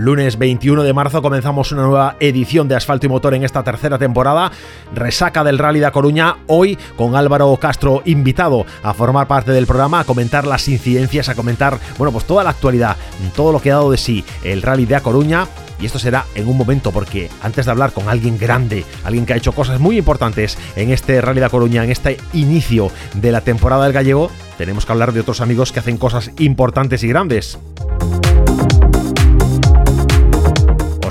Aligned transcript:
Lunes 0.00 0.38
21 0.38 0.82
de 0.82 0.94
marzo 0.94 1.20
comenzamos 1.20 1.72
una 1.72 1.82
nueva 1.82 2.16
edición 2.20 2.68
de 2.68 2.74
Asfalto 2.74 3.04
y 3.04 3.10
Motor 3.10 3.34
en 3.34 3.44
esta 3.44 3.62
tercera 3.62 3.98
temporada. 3.98 4.50
Resaca 4.94 5.44
del 5.44 5.58
Rally 5.58 5.78
de 5.78 5.92
Coruña, 5.92 6.38
hoy 6.46 6.78
con 6.96 7.16
Álvaro 7.16 7.54
Castro 7.58 8.00
invitado 8.06 8.64
a 8.82 8.94
formar 8.94 9.26
parte 9.26 9.52
del 9.52 9.66
programa, 9.66 10.00
a 10.00 10.04
comentar 10.04 10.46
las 10.46 10.66
incidencias, 10.68 11.28
a 11.28 11.34
comentar, 11.34 11.78
bueno, 11.98 12.12
pues 12.12 12.24
toda 12.24 12.42
la 12.42 12.48
actualidad, 12.48 12.96
todo 13.36 13.52
lo 13.52 13.60
que 13.60 13.72
ha 13.72 13.74
dado 13.74 13.90
de 13.90 13.98
sí 13.98 14.24
el 14.42 14.62
Rally 14.62 14.86
de 14.86 14.98
Coruña. 15.02 15.46
Y 15.78 15.84
esto 15.84 15.98
será 15.98 16.24
en 16.34 16.48
un 16.48 16.56
momento 16.56 16.92
porque 16.92 17.28
antes 17.42 17.66
de 17.66 17.70
hablar 17.70 17.92
con 17.92 18.08
alguien 18.08 18.38
grande, 18.38 18.86
alguien 19.04 19.26
que 19.26 19.34
ha 19.34 19.36
hecho 19.36 19.52
cosas 19.52 19.80
muy 19.80 19.98
importantes 19.98 20.56
en 20.76 20.92
este 20.92 21.20
Rally 21.20 21.40
de 21.40 21.50
Coruña, 21.50 21.84
en 21.84 21.90
este 21.90 22.16
inicio 22.32 22.90
de 23.12 23.32
la 23.32 23.42
temporada 23.42 23.84
del 23.84 23.92
gallego, 23.92 24.30
tenemos 24.56 24.86
que 24.86 24.92
hablar 24.92 25.12
de 25.12 25.20
otros 25.20 25.42
amigos 25.42 25.72
que 25.72 25.80
hacen 25.80 25.98
cosas 25.98 26.30
importantes 26.38 27.02
y 27.02 27.08
grandes. 27.08 27.58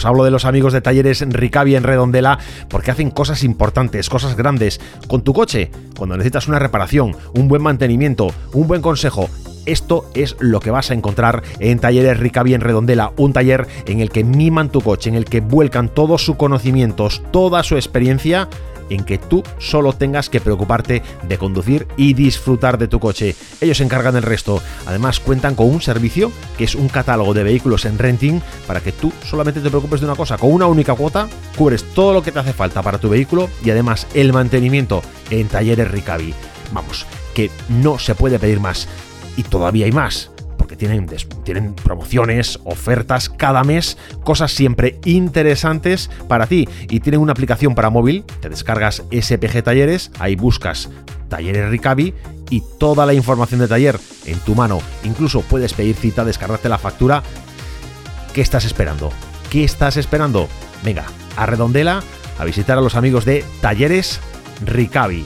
Hablo 0.09 0.23
de 0.23 0.31
los 0.31 0.45
amigos 0.45 0.73
de 0.73 0.81
talleres 0.81 1.23
Ricavi 1.27 1.76
en 1.76 1.84
Redondela 1.84 2.40
porque 2.68 2.91
hacen 2.91 3.12
cosas 3.12 3.44
importantes, 3.44 4.10
cosas 4.10 4.35
grandes 4.35 4.82
con 5.07 5.21
tu 5.21 5.34
coche. 5.34 5.71
Cuando 5.98 6.18
necesitas 6.18 6.48
una 6.48 6.60
reparación, 6.60 7.15
un 7.34 7.48
buen 7.48 7.62
mantenimiento, 7.62 8.34
un 8.54 8.68
buen 8.68 8.82
consejo, 8.82 9.30
esto 9.65 10.10
es 10.15 10.35
lo 10.40 10.60
que 10.60 10.71
vas 10.71 10.90
a 10.90 10.96
encontrar 10.96 11.43
en 11.60 11.80
Talleres 11.80 12.20
Ricavi 12.20 12.55
en 12.55 12.62
Redondela, 12.62 13.12
un 13.18 13.34
taller 13.34 13.68
en 13.85 13.99
el 13.99 14.10
que 14.10 14.24
miman 14.24 14.70
tu 14.70 14.82
coche, 14.82 15.10
en 15.10 15.15
el 15.15 15.26
que 15.26 15.41
vuelcan 15.41 15.90
todos 15.90 16.26
sus 16.26 16.37
conocimientos, 16.37 17.21
toda 17.32 17.62
su 17.62 17.76
experiencia 17.76 18.49
en 18.90 19.04
que 19.04 19.18
tú 19.18 19.43
solo 19.57 19.93
tengas 19.93 20.29
que 20.29 20.41
preocuparte 20.41 21.01
de 21.27 21.37
conducir 21.37 21.87
y 21.98 22.13
disfrutar 22.13 22.77
de 22.77 22.87
tu 22.87 22.99
coche. 22.99 23.35
Ellos 23.62 23.77
se 23.77 23.84
encargan 23.84 24.13
del 24.13 24.23
resto. 24.23 24.62
Además 24.85 25.20
cuentan 25.20 25.55
con 25.55 25.68
un 25.68 25.81
servicio 25.81 26.31
que 26.57 26.63
es 26.63 26.76
un 26.76 26.90
catálogo 26.90 27.34
de 27.34 27.43
vehículos 27.43 27.85
en 27.85 27.98
renting 27.98 28.41
para 28.68 28.81
que 28.81 28.91
tú 28.91 29.12
solamente 29.23 29.62
te 29.62 29.70
preocupes 29.70 30.01
de 30.01 30.07
una 30.07 30.15
cosa. 30.15 30.37
Con 30.37 30.54
una 30.54 30.68
única 30.68 30.96
cuota 30.96 31.27
cubres 31.57 31.84
todo 31.93 32.13
lo 32.13 32.23
que 32.23 32.31
te 32.31 32.40
hace 32.40 32.54
falta 32.54 32.81
para 32.81 32.98
tu 32.98 33.09
vehículo 33.09 33.49
y 33.63 33.70
además 33.70 34.07
el 34.13 34.34
mantenimiento 34.34 35.01
en 35.29 35.48
talleres 35.48 35.90
Ricavi. 35.90 36.34
Vamos, 36.71 37.05
que 37.34 37.49
no 37.70 37.99
se 37.99 38.15
puede 38.15 38.40
pedir 38.40 38.59
más. 38.59 38.87
Y 39.37 39.43
todavía 39.43 39.85
hay 39.85 39.91
más 39.91 40.31
porque 40.57 40.76
tienen, 40.76 41.07
tienen 41.43 41.74
promociones, 41.74 42.59
ofertas 42.65 43.29
cada 43.40 43.63
mes, 43.63 43.98
cosas 44.23 44.51
siempre 44.51 44.99
interesantes 45.05 46.12
para 46.27 46.45
ti. 46.45 46.70
Y 46.90 46.99
tienen 46.99 47.21
una 47.21 47.32
aplicación 47.32 47.73
para 47.73 47.90
móvil, 47.90 48.23
te 48.41 48.49
descargas 48.49 49.04
SPG 49.09 49.63
Talleres, 49.63 50.12
ahí 50.20 50.35
buscas 50.35 50.90
Talleres 51.29 51.70
Ricavi 51.70 52.13
y 52.51 52.62
toda 52.77 53.05
la 53.05 53.13
información 53.13 53.62
de 53.62 53.68
taller 53.68 53.99
en 54.26 54.37
tu 54.40 54.54
mano. 54.54 54.79
Incluso 55.04 55.41
puedes 55.41 55.73
pedir 55.73 55.96
cita, 55.96 56.26
descargarte 56.26 56.70
la 56.70 56.77
factura. 56.77 57.23
¿Qué 58.34 58.41
estás 58.41 58.65
esperando? 58.65 59.12
¿Qué 59.49 59.63
estás 59.63 59.98
esperando? 59.98 60.48
Venga, 60.84 61.05
a 61.35 61.46
Redondela 61.46 62.03
a 62.37 62.46
visitar 62.46 62.77
a 62.77 62.81
los 62.81 62.96
amigos 62.96 63.26
de 63.26 63.43
Talleres 63.62 64.19
Ricavi. 64.66 65.25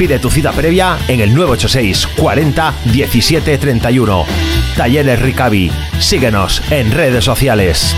Pide 0.00 0.18
tu 0.18 0.30
cita 0.30 0.52
previa 0.52 0.96
en 1.08 1.20
el 1.20 1.34
986 1.34 2.06
40 2.16 2.74
17 2.86 3.58
31. 3.58 4.24
Talleres 4.74 5.20
Ricavi. 5.20 5.70
Síguenos 5.98 6.62
en 6.70 6.90
redes 6.90 7.22
sociales. 7.22 7.94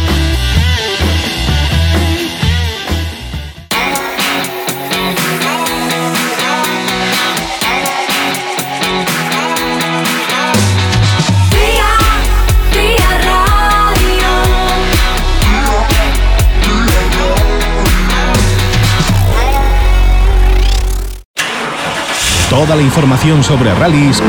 Toda 22.53 22.77
la 22.77 22.83
información 22.83 23.43
sobre 23.43 23.75
rallies. 23.75 24.23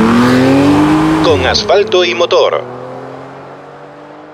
Con 1.25 1.45
asfalto 1.45 2.05
y 2.05 2.15
motor. 2.15 2.63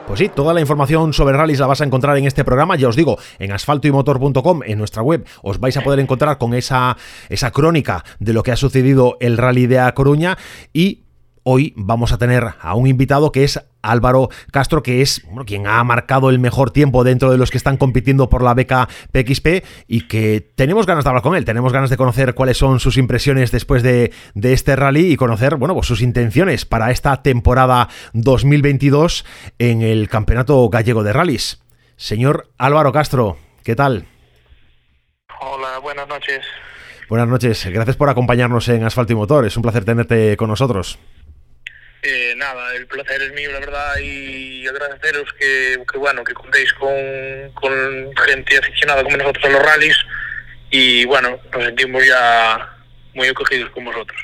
Pues 0.06 0.20
sí, 0.20 0.30
toda 0.30 0.54
la 0.54 0.62
información 0.62 1.12
sobre 1.12 1.36
rallies 1.36 1.58
la 1.58 1.66
vas 1.66 1.82
a 1.82 1.86
encontrar 1.86 2.16
en 2.16 2.28
este 2.28 2.46
programa, 2.46 2.76
ya 2.76 2.88
os 2.88 2.96
digo, 2.96 3.18
en 3.40 3.52
asfaltoymotor.com, 3.52 4.62
en 4.64 4.78
nuestra 4.78 5.02
web, 5.02 5.26
os 5.42 5.60
vais 5.60 5.76
a 5.76 5.82
poder 5.82 6.00
encontrar 6.00 6.38
con 6.38 6.54
esa, 6.54 6.98
esa 7.30 7.50
crónica 7.50 8.06
de 8.20 8.34
lo 8.34 8.44
que 8.44 8.52
ha 8.52 8.58
sucedido 8.58 9.18
el 9.22 9.40
rally 9.40 9.66
de 9.66 9.80
A 9.80 9.92
Coruña. 9.96 10.38
Y 10.72 11.06
hoy 11.42 11.74
vamos 11.76 12.12
a 12.12 12.20
tener 12.20 12.46
a 12.62 12.76
un 12.76 12.86
invitado 12.86 13.32
que 13.32 13.44
es 13.44 13.60
Álvaro 13.82 14.30
Castro, 14.52 14.84
que 14.84 15.02
es 15.02 15.24
quien 15.46 15.68
ha 15.68 15.84
marcado 15.84 16.30
el 16.30 16.40
mejor 16.40 16.72
tiempo 16.72 17.04
dentro 17.04 17.32
de 17.32 17.38
los 17.38 17.52
que 17.52 17.58
están 17.58 17.78
compitiendo 17.78 18.30
por 18.30 18.44
la 18.44 18.54
beca 18.54 18.88
PXP 19.12 19.64
y 19.88 20.08
que 20.08 20.52
tenemos 20.56 20.86
ganas 20.86 21.04
de 21.04 21.10
hablar 21.10 21.24
con 21.24 21.36
él, 21.36 21.46
tenemos 21.46 21.74
ganas 21.74 21.90
de 21.90 21.98
conocer 21.98 22.34
cuáles 22.34 22.58
son 22.58 22.80
sus 22.80 22.98
impresiones 22.98 23.52
después 23.52 23.84
de, 23.84 24.12
este 24.42 24.76
rally 24.76 25.12
y 25.12 25.18
conocer 25.18 25.56
bueno, 25.56 25.74
pues 25.74 25.88
sus 25.88 26.02
intenciones 26.02 26.66
para 26.66 26.92
esta 26.92 27.22
temporada 27.22 27.90
2022 28.14 29.26
en 29.60 29.82
el 29.82 30.10
Campeonato 30.10 30.68
Gallego 30.70 31.04
de 31.04 31.14
Rallys. 31.14 31.62
Señor 31.96 32.50
Álvaro 32.58 32.92
Castro, 32.92 33.38
¿qué 33.64 33.76
tal? 33.76 34.06
Hola, 35.42 35.80
buenas 35.80 36.08
noches. 36.08 36.42
Buenas 37.10 37.28
noches, 37.28 37.66
gracias 37.66 37.96
por 37.96 38.10
acompañarnos 38.10 38.68
en 38.70 38.84
Asfalto 38.84 39.14
y 39.14 39.16
Motor, 39.16 39.46
es 39.46 39.58
un 39.58 39.64
placer 39.64 39.84
tenerte 39.84 40.38
con 40.38 40.50
nosotros. 40.50 41.00
Eh, 42.02 42.34
nada, 42.38 42.74
el 42.76 42.88
placer 42.88 43.22
es 43.22 43.34
mío, 43.34 43.52
la 43.52 43.60
verdad, 43.60 43.98
y 44.02 44.66
agradeceros 44.68 45.34
que, 45.34 45.78
bueno, 45.98 46.24
que 46.24 46.34
contéis 46.34 46.72
con, 46.74 46.90
con, 47.54 48.16
gente 48.26 48.58
aficionada 48.58 49.04
como 49.04 49.18
nosotros 49.18 49.44
a 49.46 49.50
los 49.50 49.62
rallies 49.62 49.98
y 50.72 51.06
bueno, 51.06 51.38
nos 51.52 51.64
sentimos 51.64 52.06
ya 52.06 52.78
muy 53.14 53.28
acogidos 53.28 53.70
con 53.72 53.84
vosotros. 53.84 54.18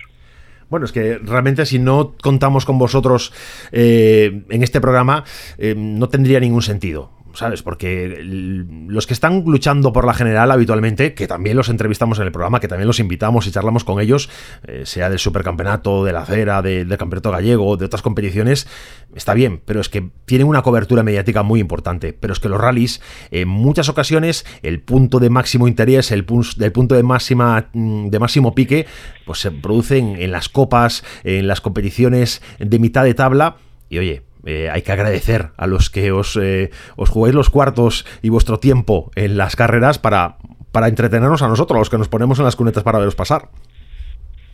Bueno, 0.70 0.86
es 0.86 0.92
que 0.92 1.20
realmente 1.22 1.66
si 1.66 1.80
no 1.80 2.16
contamos 2.22 2.66
con 2.66 2.78
vosotros 2.78 3.34
eh, 3.72 4.44
en 4.50 4.64
este 4.64 4.82
programa, 4.82 5.24
eh, 5.58 5.76
no 5.78 6.10
tendría 6.10 6.40
ningún 6.40 6.62
sentido. 6.62 7.12
¿Sabes? 7.36 7.62
Porque 7.64 8.20
los 8.24 9.08
que 9.08 9.14
están 9.14 9.44
luchando 9.46 9.94
por 9.94 10.06
la 10.06 10.14
general 10.14 10.52
habitualmente, 10.52 11.14
que 11.14 11.28
también 11.28 11.58
los 11.58 11.70
entrevistamos 11.70 12.20
en 12.20 12.26
el 12.26 12.32
programa, 12.32 12.60
que 12.60 12.68
también 12.68 12.88
los 12.88 13.00
invitamos 13.00 13.48
y 13.48 13.52
charlamos 13.52 13.84
con 13.84 14.00
ellos, 14.00 14.30
eh, 14.68 14.84
sea 14.86 15.10
del 15.10 15.20
supercampeonato, 15.20 16.04
de 16.04 16.14
la 16.14 16.22
acera, 16.22 16.62
del 16.62 16.88
campeonato 16.98 17.32
gallego, 17.32 17.78
de 17.78 17.86
otras 17.86 18.02
competiciones, 18.02 18.68
está 19.14 19.34
bien, 19.34 19.62
pero 19.66 19.82
es 19.82 19.90
que 19.90 20.10
tienen 20.26 20.48
una 20.48 20.62
cobertura 20.62 21.04
mediática 21.04 21.44
muy 21.44 21.60
importante. 21.60 22.14
Pero 22.14 22.34
es 22.34 22.40
que 22.40 22.50
los 22.50 22.60
rallies, 22.60 23.02
en 23.32 23.48
muchas 23.48 23.90
ocasiones, 23.90 24.46
el 24.64 24.82
punto 24.82 25.20
de 25.20 25.30
máximo 25.30 25.68
interés, 25.68 26.12
el, 26.12 26.26
el 26.60 26.72
punto 26.72 26.96
de, 26.96 27.04
máxima, 27.04 27.70
mm, 27.74 28.08
de 28.08 28.20
máximo 28.20 28.56
pique, 28.56 28.86
pues 29.26 29.40
se 29.40 29.52
producen 29.52 30.16
en 30.20 30.32
las 30.32 30.50
copas, 30.50 31.04
en 31.24 31.48
las 31.48 31.62
competiciones 31.62 32.42
de 32.60 32.80
mitad 32.80 33.04
de 33.04 33.14
tabla, 33.14 33.58
y 33.90 34.00
oye, 34.00 34.24
eh, 34.46 34.70
hay 34.70 34.84
que 34.84 34.92
agradecer 34.92 35.48
a 35.58 35.66
los 35.66 35.90
que 35.90 36.12
os, 36.12 36.38
eh, 36.42 36.70
os 36.96 37.10
jugáis 37.10 37.34
los 37.34 37.50
cuartos 37.50 38.06
y 38.22 38.30
vuestro 38.30 38.60
tiempo 38.60 39.12
en 39.16 39.38
las 39.38 39.56
carreras 39.56 39.98
para, 39.98 40.38
para 40.72 40.88
entretenernos 40.88 41.42
a 41.42 41.48
nosotros, 41.48 41.80
los 41.80 41.90
que 41.90 41.98
nos 41.98 42.10
ponemos 42.10 42.38
en 42.38 42.46
las 42.46 42.56
cunetas 42.56 42.84
para 42.84 43.00
veros 43.00 43.16
pasar. 43.16 43.50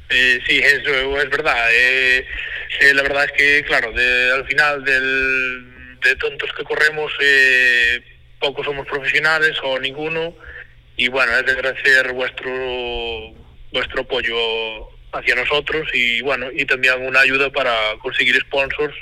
Eh, 0.09 0.39
sí, 0.47 0.59
eso 0.59 0.89
es 1.19 1.29
verdad. 1.29 1.55
la 2.93 3.03
verdad 3.03 3.25
es 3.25 3.31
que, 3.33 3.63
claro, 3.65 3.89
al 3.89 4.45
final 4.47 4.83
del, 4.85 5.99
de 5.99 6.15
tontos 6.15 6.49
que 6.57 6.63
corremos, 6.63 7.11
pocos 8.39 8.65
somos 8.65 8.87
profesionales 8.87 9.57
o 9.63 9.77
ninguno. 9.77 10.33
y 10.95 11.09
bueno, 11.09 11.37
es 11.37 11.45
de 11.45 11.51
agradecer 11.51 12.13
vuestro, 12.13 12.51
vuestro 13.73 14.01
apoyo 14.01 14.35
hacia 15.11 15.35
nosotros 15.35 15.89
y 15.93 16.21
bueno, 16.21 16.47
y 16.53 16.65
también 16.65 17.05
una 17.05 17.21
ayuda 17.21 17.49
para 17.49 17.73
conseguir 18.01 18.39
sponsors 18.39 18.95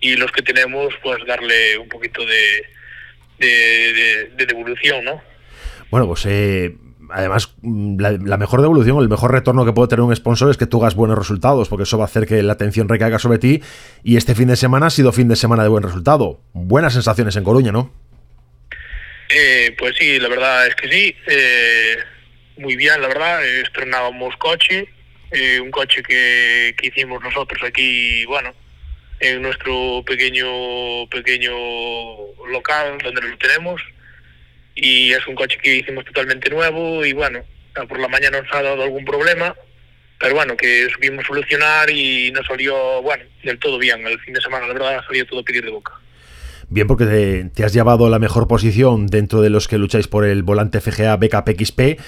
y 0.00 0.16
los 0.16 0.32
que 0.32 0.42
tenemos, 0.42 0.94
pues 1.02 1.18
darle 1.26 1.78
un 1.78 1.88
poquito 1.88 2.24
de, 2.24 2.64
de, 3.38 4.30
de, 4.36 4.46
devolución, 4.46 5.04
¿no? 5.04 5.22
Bueno, 5.90 6.06
pues 6.06 6.24
eh, 6.26 6.74
además 7.12 7.54
la, 7.62 8.36
mejor 8.36 8.60
devolución, 8.60 8.98
el 9.02 9.08
mejor 9.08 9.32
retorno 9.32 9.64
que 9.64 9.72
puede 9.72 9.88
tener 9.88 10.02
un 10.02 10.14
sponsor 10.14 10.50
es 10.50 10.56
que 10.56 10.66
tú 10.66 10.80
hagas 10.80 10.94
buenos 10.94 11.18
resultados, 11.18 11.68
porque 11.68 11.82
eso 11.84 11.98
va 11.98 12.04
a 12.04 12.06
hacer 12.06 12.26
que 12.26 12.42
la 12.42 12.54
atención 12.54 12.88
recaiga 12.88 13.18
sobre 13.18 13.38
ti 13.38 13.62
y 14.02 14.16
este 14.16 14.34
fin 14.34 14.48
de 14.48 14.56
semana 14.56 14.86
ha 14.86 14.90
sido 14.90 15.12
fin 15.12 15.28
de 15.28 15.36
semana 15.36 15.62
de 15.62 15.68
buen 15.68 15.82
resultado. 15.82 16.40
Buenas 16.52 16.94
sensaciones 16.94 17.36
en 17.36 17.44
Coruña, 17.44 17.72
¿no? 17.72 17.92
Eh, 19.28 19.74
pues 19.78 19.94
sí, 19.98 20.18
la 20.18 20.28
verdad 20.28 20.66
es 20.66 20.74
que 20.74 20.90
sí. 20.90 21.16
Eh, 21.26 21.96
muy 22.58 22.76
bien, 22.76 23.00
la 23.00 23.08
verdad. 23.08 23.44
Estrenábamos 23.46 24.36
coche, 24.36 24.88
eh, 25.30 25.60
un 25.60 25.70
coche 25.70 26.02
que, 26.02 26.74
que 26.76 26.88
hicimos 26.88 27.22
nosotros 27.22 27.62
aquí, 27.64 28.24
bueno, 28.26 28.52
en 29.20 29.42
nuestro 29.42 30.02
pequeño 30.04 31.06
pequeño 31.10 31.52
local 32.50 32.98
donde 33.02 33.20
lo 33.20 33.38
tenemos 33.38 33.80
y 34.74 35.12
es 35.12 35.26
un 35.26 35.34
coche 35.34 35.58
que 35.62 35.76
hicimos 35.76 36.04
totalmente 36.06 36.50
nuevo 36.50 37.04
y 37.04 37.12
bueno, 37.12 37.40
por 37.88 37.98
la 37.98 38.08
mañana 38.08 38.40
nos 38.40 38.52
ha 38.52 38.62
dado 38.62 38.82
algún 38.82 39.04
problema, 39.04 39.54
pero 40.18 40.34
bueno, 40.34 40.56
que 40.56 40.88
supimos 40.90 41.24
solucionar 41.26 41.90
y 41.90 42.30
nos 42.32 42.46
salió, 42.46 43.02
bueno, 43.02 43.24
del 43.42 43.58
todo 43.58 43.78
bien. 43.78 44.06
El 44.06 44.18
fin 44.20 44.34
de 44.34 44.40
semana, 44.40 44.66
la 44.66 44.74
verdad, 44.74 45.02
salió 45.06 45.26
todo 45.26 45.40
a 45.40 45.42
pedir 45.42 45.64
de 45.64 45.70
boca. 45.70 45.92
Bien, 46.68 46.86
porque 46.86 47.48
te, 47.54 47.64
has 47.64 47.72
llevado 47.72 48.08
la 48.08 48.18
mejor 48.18 48.46
posición 48.46 49.06
dentro 49.06 49.40
de 49.40 49.50
los 49.50 49.66
que 49.66 49.78
lucháis 49.78 50.06
por 50.06 50.24
el 50.24 50.42
volante 50.42 50.80
FGA 50.80 51.16
BKPXP 51.16 52.00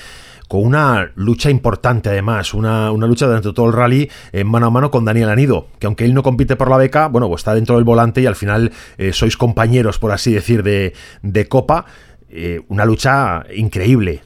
con 0.48 0.64
una 0.64 1.12
lucha 1.14 1.50
importante 1.50 2.10
además, 2.10 2.54
una, 2.54 2.90
lucha 2.90 3.26
durante 3.26 3.52
todo 3.52 3.66
el 3.66 3.72
rally 3.72 4.10
en 4.32 4.46
mano 4.46 4.66
a 4.66 4.70
mano 4.70 4.90
con 4.90 5.04
Daniel 5.04 5.30
Anido, 5.30 5.68
que 5.78 5.86
aunque 5.86 6.04
él 6.04 6.14
no 6.14 6.22
compite 6.22 6.56
por 6.56 6.70
la 6.70 6.76
beca, 6.76 7.08
bueno, 7.08 7.28
pues 7.28 7.40
está 7.40 7.54
dentro 7.54 7.76
del 7.76 7.84
volante 7.84 8.20
y 8.20 8.26
al 8.26 8.36
final 8.36 8.72
eh, 8.98 9.12
sois 9.12 9.36
compañeros, 9.36 9.98
por 9.98 10.12
así 10.12 10.32
decir, 10.32 10.62
de, 10.62 10.92
de 11.22 11.48
Copa. 11.48 11.86
Eh, 12.30 12.60
una 12.68 12.84
lucha 12.84 13.44
increíble. 13.54 14.22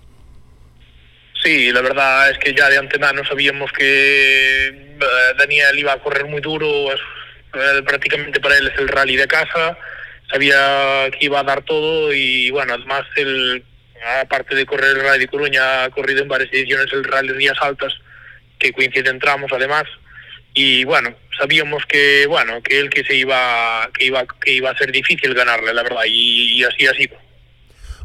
Sí, 1.43 1.73
la 1.73 1.81
verdad 1.81 2.31
es 2.31 2.39
que 2.39 2.55
ya 2.55 2.69
de 2.69 2.79
antemano 2.79 3.25
sabíamos 3.25 3.71
que 3.73 4.69
eh, 4.69 5.35
Daniel 5.39 5.79
iba 5.79 5.93
a 5.93 5.99
correr 5.99 6.27
muy 6.27 6.41
duro, 6.41 6.67
prácticamente 7.85 8.41
para 8.41 8.59
él 8.59 8.69
es 8.69 8.79
el 8.79 8.89
rally 8.89 9.17
de 9.17 9.27
casa, 9.27 9.77
sabía 10.31 11.11
que 11.11 11.27
iba 11.27 11.41
a 11.41 11.45
dar 11.45 11.63
todo 11.63 12.13
y 12.13 12.51
bueno, 12.51 12.75
además 12.75 13.05
el 13.17 13.65
aparte 14.21 14.55
de 14.55 14.67
correr 14.67 14.97
el 14.97 15.03
Rally 15.03 15.21
de 15.21 15.29
Coruña, 15.29 15.85
ha 15.85 15.91
corrido 15.91 16.23
en 16.23 16.29
varias 16.29 16.53
ediciones 16.53 16.93
el 16.93 17.05
Rally 17.05 17.29
de 17.29 17.39
Días 17.39 17.59
Altas, 17.61 17.93
que 18.59 18.73
coinciden 18.73 19.19
tramos 19.19 19.51
además, 19.53 19.85
y 20.55 20.85
bueno, 20.85 21.15
sabíamos 21.39 21.85
que 21.87 22.27
bueno, 22.27 22.63
que 22.63 22.81
él 22.81 22.89
que 22.89 23.05
se 23.05 23.15
iba, 23.15 23.89
que 23.97 24.07
iba, 24.07 24.25
que 24.41 24.53
iba 24.53 24.71
a 24.71 24.79
ser 24.79 24.91
difícil 24.91 25.35
ganarle, 25.35 25.75
la 25.75 25.83
verdad, 25.83 26.03
y, 26.09 26.65
así 26.65 26.87
ha 26.87 26.95
sido. 26.95 27.17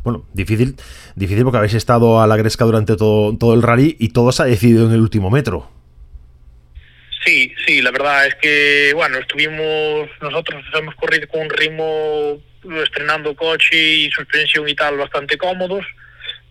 Bueno, 0.03 0.25
difícil, 0.33 0.75
difícil 1.15 1.43
porque 1.43 1.57
habéis 1.57 1.75
estado 1.75 2.21
a 2.21 2.27
la 2.27 2.35
gresca 2.35 2.65
durante 2.65 2.97
todo, 2.97 3.37
todo 3.37 3.53
el 3.53 3.61
rally 3.61 3.95
y 3.99 4.09
todo 4.09 4.31
se 4.31 4.43
ha 4.43 4.45
decidido 4.47 4.87
en 4.87 4.93
el 4.93 4.99
último 4.99 5.29
metro. 5.29 5.69
Sí, 7.23 7.53
sí, 7.65 7.81
la 7.81 7.91
verdad 7.91 8.25
es 8.27 8.35
que, 8.35 8.91
bueno, 8.95 9.19
estuvimos, 9.19 10.09
nosotros 10.21 10.63
hemos 10.73 10.95
corrido 10.95 11.27
con 11.27 11.41
un 11.41 11.49
ritmo 11.49 12.41
estrenando 12.83 13.35
coche 13.35 13.75
y 13.75 14.11
suspensión 14.11 14.67
y 14.67 14.75
tal 14.75 14.97
bastante 14.97 15.37
cómodos, 15.37 15.85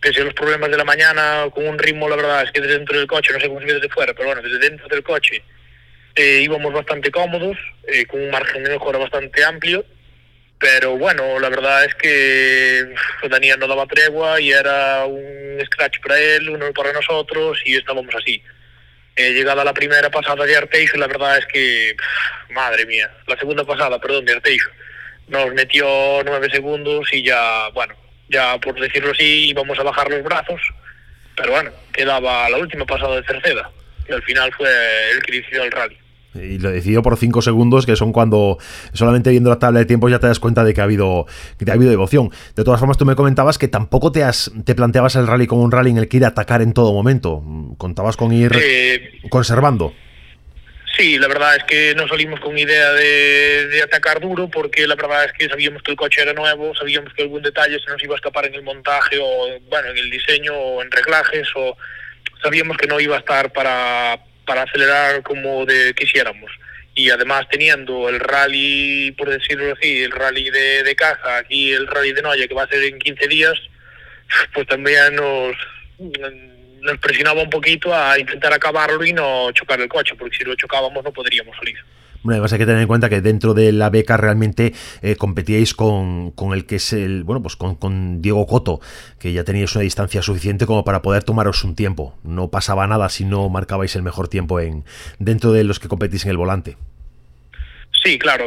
pese 0.00 0.22
a 0.22 0.24
los 0.24 0.34
problemas 0.34 0.70
de 0.70 0.76
la 0.76 0.84
mañana, 0.84 1.46
con 1.52 1.66
un 1.66 1.78
ritmo, 1.78 2.08
la 2.08 2.16
verdad 2.16 2.44
es 2.44 2.52
que 2.52 2.60
desde 2.60 2.78
dentro 2.78 2.98
del 2.98 3.06
coche, 3.06 3.32
no 3.32 3.40
sé 3.40 3.48
cómo 3.48 3.60
se 3.60 3.66
ve 3.66 3.74
desde 3.74 3.88
fuera, 3.88 4.14
pero 4.14 4.28
bueno, 4.28 4.42
desde 4.42 4.58
dentro 4.58 4.88
del 4.88 5.02
coche 5.02 5.42
eh, 6.16 6.40
íbamos 6.42 6.72
bastante 6.72 7.10
cómodos, 7.10 7.56
eh, 7.86 8.06
con 8.06 8.20
un 8.20 8.30
margen 8.30 8.64
de 8.64 8.70
mejora 8.70 8.98
bastante 8.98 9.44
amplio, 9.44 9.84
pero 10.58 10.98
bueno, 10.98 11.38
la 11.38 11.48
verdad 11.48 11.84
es 11.84 11.94
que 11.94 12.94
Daniel 13.30 13.58
no 13.58 13.66
daba 13.66 13.86
tregua 13.86 14.40
y 14.40 14.52
era 14.52 15.06
un 15.06 15.58
scratch 15.64 16.00
para 16.00 16.20
él, 16.20 16.50
uno 16.50 16.72
para 16.74 16.92
nosotros 16.92 17.58
y 17.64 17.76
estábamos 17.76 18.14
así. 18.14 18.42
Eh, 19.16 19.32
llegada 19.32 19.64
la 19.64 19.72
primera 19.72 20.10
pasada 20.10 20.44
de 20.44 20.56
Arteixo, 20.56 20.96
la 20.96 21.06
verdad 21.06 21.38
es 21.38 21.46
que, 21.46 21.96
madre 22.50 22.86
mía, 22.86 23.10
la 23.26 23.36
segunda 23.36 23.64
pasada, 23.64 23.98
perdón, 23.98 24.24
de 24.24 24.32
Arteixo, 24.32 24.70
nos 25.30 25.54
metió 25.54 25.86
nueve 26.24 26.48
segundos 26.50 27.08
y 27.12 27.22
ya, 27.22 27.68
bueno, 27.72 27.94
ya 28.28 28.58
por 28.58 28.78
decirlo 28.78 29.12
así, 29.12 29.48
íbamos 29.50 29.78
a 29.78 29.82
bajar 29.82 30.10
los 30.10 30.22
brazos, 30.22 30.60
pero 31.36 31.52
bueno, 31.52 31.70
quedaba 31.92 32.48
la 32.50 32.58
última 32.58 32.84
pasada 32.84 33.16
de 33.16 33.26
Cerceda, 33.26 33.70
y 34.08 34.12
al 34.12 34.22
final 34.22 34.52
fue 34.56 34.68
el 35.12 35.22
que 35.22 35.32
decidió 35.40 35.62
el 35.62 35.72
rally. 35.72 35.96
Y 36.34 36.58
lo 36.58 36.70
decidió 36.70 37.02
por 37.02 37.16
cinco 37.16 37.42
segundos, 37.42 37.86
que 37.86 37.96
son 37.96 38.12
cuando 38.12 38.58
solamente 38.92 39.30
viendo 39.30 39.50
la 39.50 39.58
tabla 39.58 39.80
de 39.80 39.86
tiempo 39.86 40.08
ya 40.08 40.20
te 40.20 40.28
das 40.28 40.38
cuenta 40.38 40.62
de 40.62 40.72
que 40.74 40.80
ha 40.80 40.84
habido, 40.84 41.26
que 41.58 41.68
ha 41.68 41.74
habido 41.74 41.90
devoción. 41.90 42.30
De 42.54 42.62
todas 42.62 42.78
formas, 42.78 42.98
tú 42.98 43.04
me 43.04 43.16
comentabas 43.16 43.58
que 43.58 43.66
tampoco 43.66 44.12
te, 44.12 44.22
has, 44.22 44.52
te 44.64 44.76
planteabas 44.76 45.16
el 45.16 45.26
rally 45.26 45.48
como 45.48 45.62
un 45.62 45.72
rally 45.72 45.90
en 45.90 45.98
el 45.98 46.08
que 46.08 46.18
ir 46.18 46.24
a 46.24 46.28
atacar 46.28 46.62
en 46.62 46.72
todo 46.72 46.92
momento. 46.92 47.42
Contabas 47.78 48.16
con 48.16 48.32
ir 48.32 48.52
eh, 48.54 49.18
conservando. 49.28 49.92
Sí, 51.00 51.18
la 51.18 51.28
verdad 51.28 51.56
es 51.56 51.64
que 51.64 51.94
no 51.94 52.06
salimos 52.06 52.40
con 52.40 52.58
idea 52.58 52.92
de, 52.92 53.80
atacar 53.82 54.20
duro 54.20 54.50
porque 54.50 54.86
la 54.86 54.96
verdad 54.96 55.24
es 55.24 55.32
que 55.32 55.48
sabíamos 55.48 55.82
que 55.82 55.92
el 55.92 55.96
coche 55.96 56.20
era 56.20 56.34
nuevo, 56.34 56.74
sabíamos 56.74 57.14
que 57.14 57.22
algún 57.22 57.40
detalle 57.40 57.80
se 57.82 57.90
nos 57.90 58.02
iba 58.04 58.14
a 58.14 58.16
escapar 58.16 58.44
en 58.44 58.54
el 58.54 58.62
montaje 58.62 59.16
o 59.18 59.58
bueno, 59.70 59.88
en 59.88 59.96
el 59.96 60.10
diseño 60.10 60.52
o 60.52 60.82
en 60.82 60.90
reglajes 60.90 61.48
o 61.56 61.74
sabíamos 62.42 62.76
que 62.76 62.86
no 62.86 63.00
iba 63.00 63.16
a 63.16 63.20
estar 63.20 63.50
para, 63.50 64.20
para 64.44 64.64
acelerar 64.64 65.22
como 65.22 65.64
de 65.64 65.94
quisiéramos. 65.94 66.52
Y 66.94 67.08
además 67.08 67.46
teniendo 67.50 68.10
el 68.10 68.20
rally, 68.20 69.12
por 69.12 69.30
decirlo 69.30 69.72
así, 69.72 70.02
el 70.02 70.10
rally 70.10 70.50
de, 70.50 70.82
de 70.82 70.96
casa, 70.96 71.38
aquí 71.38 71.72
el 71.72 71.86
rally 71.86 72.12
de 72.12 72.20
Noya 72.20 72.46
que 72.46 72.52
va 72.52 72.64
a 72.64 72.68
ser 72.68 72.82
en 72.82 72.98
15 72.98 73.26
días, 73.26 73.54
pues 74.52 74.66
también 74.66 75.16
nos 75.16 75.56
nos 76.82 76.98
presionaba 76.98 77.42
un 77.42 77.50
poquito 77.50 77.94
a 77.94 78.18
intentar 78.18 78.52
acabarlo 78.52 79.04
y 79.04 79.12
no 79.12 79.50
chocar 79.52 79.80
el 79.80 79.88
coche, 79.88 80.14
porque 80.18 80.36
si 80.36 80.44
lo 80.44 80.54
chocábamos 80.54 81.04
no 81.04 81.12
podríamos 81.12 81.56
salir. 81.56 81.76
Bueno, 82.22 82.34
además 82.34 82.52
hay 82.52 82.58
que 82.58 82.66
tener 82.66 82.82
en 82.82 82.86
cuenta 82.86 83.08
que 83.08 83.22
dentro 83.22 83.54
de 83.54 83.72
la 83.72 83.88
beca 83.88 84.18
realmente 84.18 84.74
eh, 85.00 85.16
competíais 85.16 85.72
con, 85.72 86.32
con, 86.32 86.52
el 86.52 86.66
que 86.66 86.76
es 86.76 86.92
el, 86.92 87.24
bueno, 87.24 87.40
pues 87.40 87.56
con, 87.56 87.76
con, 87.76 88.20
Diego 88.20 88.46
Coto, 88.46 88.80
que 89.18 89.32
ya 89.32 89.42
teníais 89.42 89.74
una 89.74 89.84
distancia 89.84 90.20
suficiente 90.20 90.66
como 90.66 90.84
para 90.84 91.00
poder 91.00 91.24
tomaros 91.24 91.64
un 91.64 91.74
tiempo. 91.74 92.18
No 92.22 92.50
pasaba 92.50 92.86
nada 92.86 93.08
si 93.08 93.24
no 93.24 93.48
marcabais 93.48 93.96
el 93.96 94.02
mejor 94.02 94.28
tiempo 94.28 94.60
en 94.60 94.84
dentro 95.18 95.52
de 95.52 95.64
los 95.64 95.80
que 95.80 95.88
competís 95.88 96.24
en 96.26 96.32
el 96.32 96.36
volante. 96.36 96.76
Sí, 98.02 98.18
claro, 98.18 98.46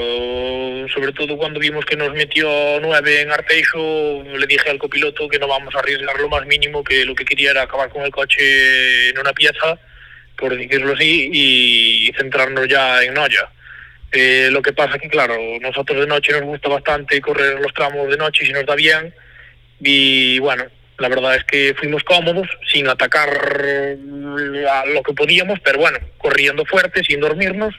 sobre 0.89 1.11
todo 1.11 1.37
cuando 1.37 1.59
vimos 1.59 1.85
que 1.85 1.95
nos 1.95 2.11
metió 2.13 2.49
nueve 2.81 3.21
en 3.21 3.31
Arteixo, 3.31 4.23
le 4.23 4.47
dije 4.47 4.71
al 4.71 4.79
copiloto 4.79 5.29
que 5.29 5.37
no 5.37 5.47
vamos 5.47 5.75
a 5.75 5.79
arriesgar 5.79 6.19
lo 6.19 6.27
más 6.27 6.43
mínimo, 6.47 6.83
que 6.83 7.05
lo 7.05 7.13
que 7.13 7.23
quería 7.23 7.51
era 7.51 7.61
acabar 7.61 7.89
con 7.89 8.01
el 8.01 8.09
coche 8.09 9.09
en 9.09 9.19
una 9.19 9.31
pieza, 9.31 9.77
por 10.37 10.57
decirlo 10.57 10.93
así, 10.93 11.29
y 11.31 12.11
centrarnos 12.17 12.67
ya 12.67 13.03
en 13.03 13.13
Noya. 13.13 13.47
Eh, 14.11 14.49
lo 14.51 14.63
que 14.63 14.73
pasa 14.73 14.97
que, 14.97 15.07
claro, 15.07 15.35
nosotros 15.61 15.99
de 15.99 16.07
noche 16.07 16.31
nos 16.31 16.43
gusta 16.43 16.69
bastante 16.69 17.21
correr 17.21 17.59
los 17.61 17.73
tramos 17.75 18.09
de 18.09 18.17
noche 18.17 18.47
si 18.47 18.53
nos 18.53 18.65
da 18.65 18.73
bien, 18.73 19.13
y 19.79 20.39
bueno, 20.39 20.65
la 20.97 21.09
verdad 21.09 21.35
es 21.35 21.43
que 21.43 21.75
fuimos 21.77 22.03
cómodos, 22.03 22.47
sin 22.71 22.87
atacar 22.87 23.29
a 23.29 24.85
lo 24.87 25.03
que 25.03 25.13
podíamos, 25.13 25.59
pero 25.59 25.77
bueno, 25.77 25.99
corriendo 26.17 26.65
fuerte, 26.65 27.03
sin 27.03 27.19
dormirnos, 27.19 27.75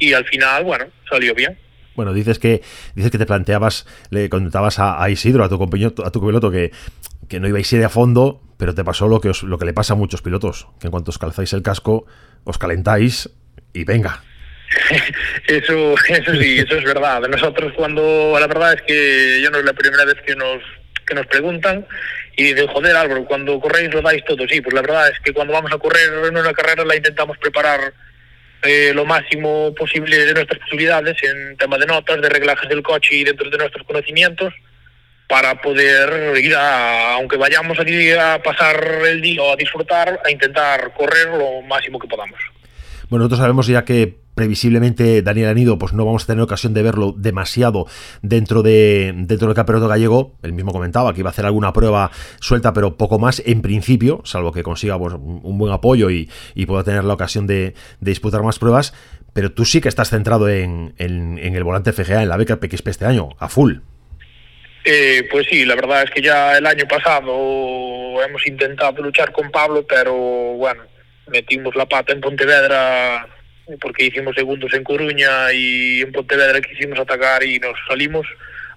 y 0.00 0.12
al 0.14 0.24
final, 0.24 0.64
bueno, 0.64 0.86
salió 1.08 1.34
bien. 1.34 1.56
Bueno, 1.94 2.12
dices 2.12 2.38
que 2.38 2.62
dices 2.94 3.10
que 3.10 3.18
te 3.18 3.26
planteabas, 3.26 3.86
le 4.10 4.28
contabas 4.28 4.78
a, 4.78 5.08
Isidro, 5.10 5.44
a 5.44 5.48
tu 5.48 5.58
compañero, 5.58 5.92
a 6.04 6.10
tu 6.10 6.24
piloto, 6.26 6.50
que, 6.50 6.72
que 7.28 7.38
no 7.38 7.46
ibais 7.46 7.72
a 7.72 7.76
ir 7.76 7.84
a 7.84 7.88
fondo, 7.88 8.40
pero 8.58 8.74
te 8.74 8.82
pasó 8.82 9.06
lo 9.06 9.20
que 9.20 9.28
os, 9.28 9.42
lo 9.42 9.58
que 9.58 9.66
le 9.66 9.72
pasa 9.72 9.92
a 9.92 9.96
muchos 9.96 10.22
pilotos, 10.22 10.66
que 10.80 10.86
en 10.86 10.90
cuanto 10.90 11.10
os 11.10 11.18
calzáis 11.18 11.52
el 11.52 11.62
casco, 11.62 12.06
os 12.44 12.58
calentáis 12.58 13.30
y 13.72 13.84
venga. 13.84 14.22
eso, 15.46 15.94
eso 16.08 16.34
sí, 16.34 16.58
eso 16.58 16.76
es 16.76 16.84
verdad. 16.84 17.20
Nosotros 17.28 17.72
cuando, 17.76 18.36
la 18.38 18.46
verdad 18.46 18.74
es 18.74 18.82
que 18.82 19.40
yo 19.42 19.50
no 19.50 19.58
es 19.58 19.64
la 19.64 19.72
primera 19.72 20.04
vez 20.04 20.16
que 20.26 20.36
nos, 20.36 20.62
que 21.06 21.14
nos 21.14 21.26
preguntan 21.26 21.86
y 22.36 22.44
dicen, 22.44 22.68
joder 22.68 22.96
Álvaro, 22.96 23.24
cuando 23.26 23.60
corréis 23.60 23.92
lo 23.92 24.00
dais 24.00 24.24
todo. 24.24 24.46
Sí, 24.48 24.60
pues 24.60 24.72
la 24.74 24.80
verdad 24.80 25.08
es 25.10 25.20
que 25.20 25.32
cuando 25.32 25.52
vamos 25.52 25.72
a 25.72 25.78
correr 25.78 26.08
en 26.26 26.36
una 26.36 26.52
carrera 26.52 26.84
la 26.84 26.96
intentamos 26.96 27.36
preparar 27.38 27.92
eh, 28.62 28.92
lo 28.94 29.04
máximo 29.04 29.74
posible 29.74 30.24
de 30.24 30.34
nuestras 30.34 30.60
posibilidades 30.60 31.16
en 31.22 31.56
tema 31.56 31.78
de 31.78 31.86
notas, 31.86 32.20
de 32.20 32.28
reglajes 32.28 32.68
del 32.68 32.82
coche 32.82 33.16
y 33.16 33.24
dentro 33.24 33.48
de 33.48 33.58
nuestros 33.58 33.86
conocimientos 33.86 34.52
para 35.28 35.60
poder 35.60 36.36
ir 36.38 36.54
a, 36.56 37.14
aunque 37.14 37.36
vayamos 37.36 37.78
aquí 37.78 38.10
a 38.12 38.42
pasar 38.42 38.84
el 39.06 39.20
día 39.20 39.42
o 39.42 39.52
a 39.52 39.56
disfrutar, 39.56 40.20
a 40.24 40.30
intentar 40.30 40.92
correr 40.94 41.28
lo 41.28 41.62
máximo 41.62 41.98
que 41.98 42.08
podamos. 42.08 42.38
Bueno, 43.08 43.24
nosotros 43.24 43.38
sabemos 43.38 43.66
ya 43.66 43.84
que 43.84 44.16
previsiblemente 44.34 45.22
Daniel 45.22 45.48
Anido, 45.48 45.78
pues 45.78 45.92
no 45.92 46.04
vamos 46.04 46.24
a 46.24 46.26
tener 46.26 46.42
ocasión 46.42 46.74
de 46.74 46.82
verlo 46.82 47.14
demasiado 47.16 47.86
dentro, 48.22 48.62
de, 48.62 49.12
dentro 49.14 49.48
del 49.48 49.54
campeonato 49.54 49.88
gallego. 49.88 50.38
Él 50.42 50.52
mismo 50.52 50.72
comentaba 50.72 51.12
que 51.12 51.20
iba 51.20 51.30
a 51.30 51.32
hacer 51.32 51.46
alguna 51.46 51.72
prueba 51.72 52.10
suelta, 52.40 52.72
pero 52.72 52.96
poco 52.96 53.18
más 53.18 53.42
en 53.44 53.62
principio, 53.62 54.22
salvo 54.24 54.52
que 54.52 54.62
consiga 54.62 54.98
pues, 54.98 55.14
un 55.14 55.58
buen 55.58 55.72
apoyo 55.72 56.10
y, 56.10 56.28
pueda 56.66 56.84
tener 56.84 57.02
la 57.02 57.14
ocasión 57.14 57.46
de, 57.46 57.74
disputar 58.00 58.42
más 58.42 58.58
pruebas. 58.58 58.94
Pero 59.32 59.52
tú 59.52 59.64
sí 59.64 59.80
que 59.80 59.88
estás 59.88 60.10
centrado 60.10 60.48
en, 60.48 60.94
el 60.98 61.64
volante 61.64 61.92
FGA, 61.92 62.22
en 62.22 62.28
la 62.28 62.36
beca 62.36 62.58
PXP 62.58 62.88
este 62.88 63.06
año, 63.06 63.30
a 63.38 63.48
full. 63.48 63.76
Eh, 64.84 65.28
pues 65.30 65.46
sí, 65.50 65.64
la 65.64 65.74
verdad 65.74 66.04
es 66.04 66.10
que 66.10 66.22
ya 66.22 66.56
el 66.56 66.66
año 66.66 66.84
pasado 66.88 68.22
hemos 68.22 68.46
intentado 68.46 69.02
luchar 69.02 69.30
con 69.32 69.50
Pablo, 69.50 69.84
pero 69.86 70.14
bueno, 70.14 70.82
metimos 71.26 71.74
la 71.76 71.86
pata 71.86 72.12
en 72.12 72.20
Pontevedra 72.20 73.26
porque 73.80 74.06
hicimos 74.06 74.34
segundos 74.34 74.72
en 74.74 74.84
Coruña 74.84 75.52
y 75.52 76.00
en 76.00 76.12
Pontevedra 76.12 76.60
quisimos 76.60 76.98
atacar 76.98 77.42
y 77.44 77.58
nos 77.58 77.76
salimos. 77.86 78.26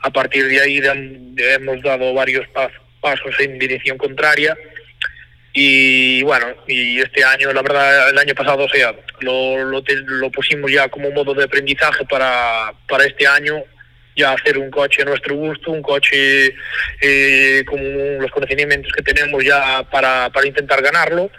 A 0.01 0.09
partir 0.12 0.47
de 0.47 0.59
ahí 0.59 0.81
hemos 1.38 1.81
dado 1.81 2.13
varios 2.13 2.45
pasos 3.01 3.39
en 3.39 3.57
dirección 3.57 3.97
contraria 3.97 4.57
y 5.55 6.23
bueno, 6.23 6.47
y 6.67 7.00
este 7.00 7.23
año, 7.23 7.53
la 7.53 7.62
verdad, 7.62 8.09
el 8.09 8.17
año 8.17 8.33
pasado, 8.33 8.63
o 8.63 8.69
sea, 8.69 8.93
lo, 9.19 9.63
lo, 9.63 10.31
pusimos 10.31 10.71
ya 10.71 10.89
como 10.89 11.12
modo 11.12 11.35
de 11.35 11.43
aprendizaje 11.43 12.03
para, 12.05 12.73
para 12.88 13.05
este 13.05 13.27
año, 13.27 13.63
ya 14.15 14.31
hacer 14.31 14.57
un 14.57 14.71
coche 14.71 15.03
a 15.03 15.05
nuestro 15.05 15.35
gusto, 15.35 15.71
un 15.71 15.83
coche 15.83 16.55
eh, 17.01 17.63
con 17.67 18.17
los 18.17 18.31
conocimientos 18.31 18.91
que 18.91 19.03
tenemos 19.03 19.43
ya 19.43 19.88
para, 19.91 20.31
para 20.31 20.47
intentar 20.47 20.81
ganarlo 20.81 21.29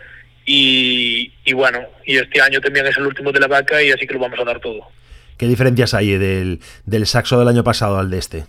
y, 0.46 1.52
bueno, 1.52 1.80
y 2.04 2.16
este 2.16 2.40
año 2.40 2.60
también 2.60 2.86
es 2.86 2.96
el 2.96 3.06
último 3.06 3.32
de 3.32 3.40
la 3.40 3.46
vaca 3.46 3.82
y 3.82 3.90
así 3.90 4.06
que 4.06 4.14
lo 4.14 4.20
vamos 4.20 4.38
a 4.38 4.44
dar 4.44 4.60
todo. 4.60 4.80
¿Qué 5.38 5.46
diferencias 5.46 5.94
hay 5.94 6.16
del, 6.16 6.60
del 6.84 7.06
saxo 7.06 7.38
del 7.38 7.48
año 7.48 7.64
pasado 7.64 7.98
al 7.98 8.10
de 8.10 8.18
este? 8.18 8.44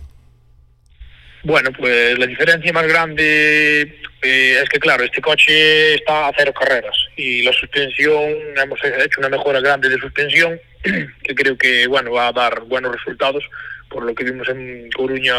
Bueno, 1.42 1.70
pues 1.72 2.18
la 2.18 2.26
diferencia 2.26 2.72
más 2.72 2.86
grande 2.86 3.82
eh, 4.22 4.60
es 4.62 4.68
que, 4.68 4.80
claro, 4.80 5.04
este 5.04 5.20
coche 5.20 5.94
está 5.94 6.28
a 6.28 6.32
cero 6.36 6.52
carreras 6.52 6.96
y 7.16 7.42
la 7.42 7.52
suspensión, 7.52 8.34
hemos 8.56 8.80
hecho 8.82 9.20
una 9.20 9.28
mejora 9.28 9.60
grande 9.60 9.88
de 9.88 9.98
suspensión 9.98 10.60
que 10.82 11.34
creo 11.34 11.56
que, 11.56 11.86
bueno, 11.86 12.12
va 12.12 12.28
a 12.28 12.32
dar 12.32 12.62
buenos 12.62 12.92
resultados 12.92 13.44
por 13.88 14.04
lo 14.04 14.14
que 14.14 14.24
vimos 14.24 14.48
en 14.48 14.90
Coruña 14.90 15.36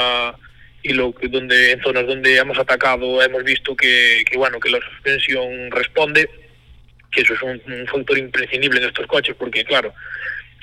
y 0.81 0.93
lo 0.93 1.13
que 1.13 1.27
donde 1.27 1.73
en 1.73 1.81
zonas 1.81 2.07
donde 2.07 2.37
hemos 2.37 2.57
atacado 2.57 3.21
hemos 3.21 3.43
visto 3.43 3.75
que, 3.75 4.23
que 4.29 4.37
bueno 4.37 4.59
que 4.59 4.69
la 4.69 4.79
suspensión 4.79 5.71
responde 5.71 6.29
que 7.11 7.21
eso 7.21 7.33
es 7.33 7.41
un, 7.41 7.87
factor 7.87 8.17
imprescindible 8.17 8.79
en 8.79 8.87
estos 8.87 9.07
coches, 9.07 9.35
porque 9.37 9.63
claro, 9.63 9.93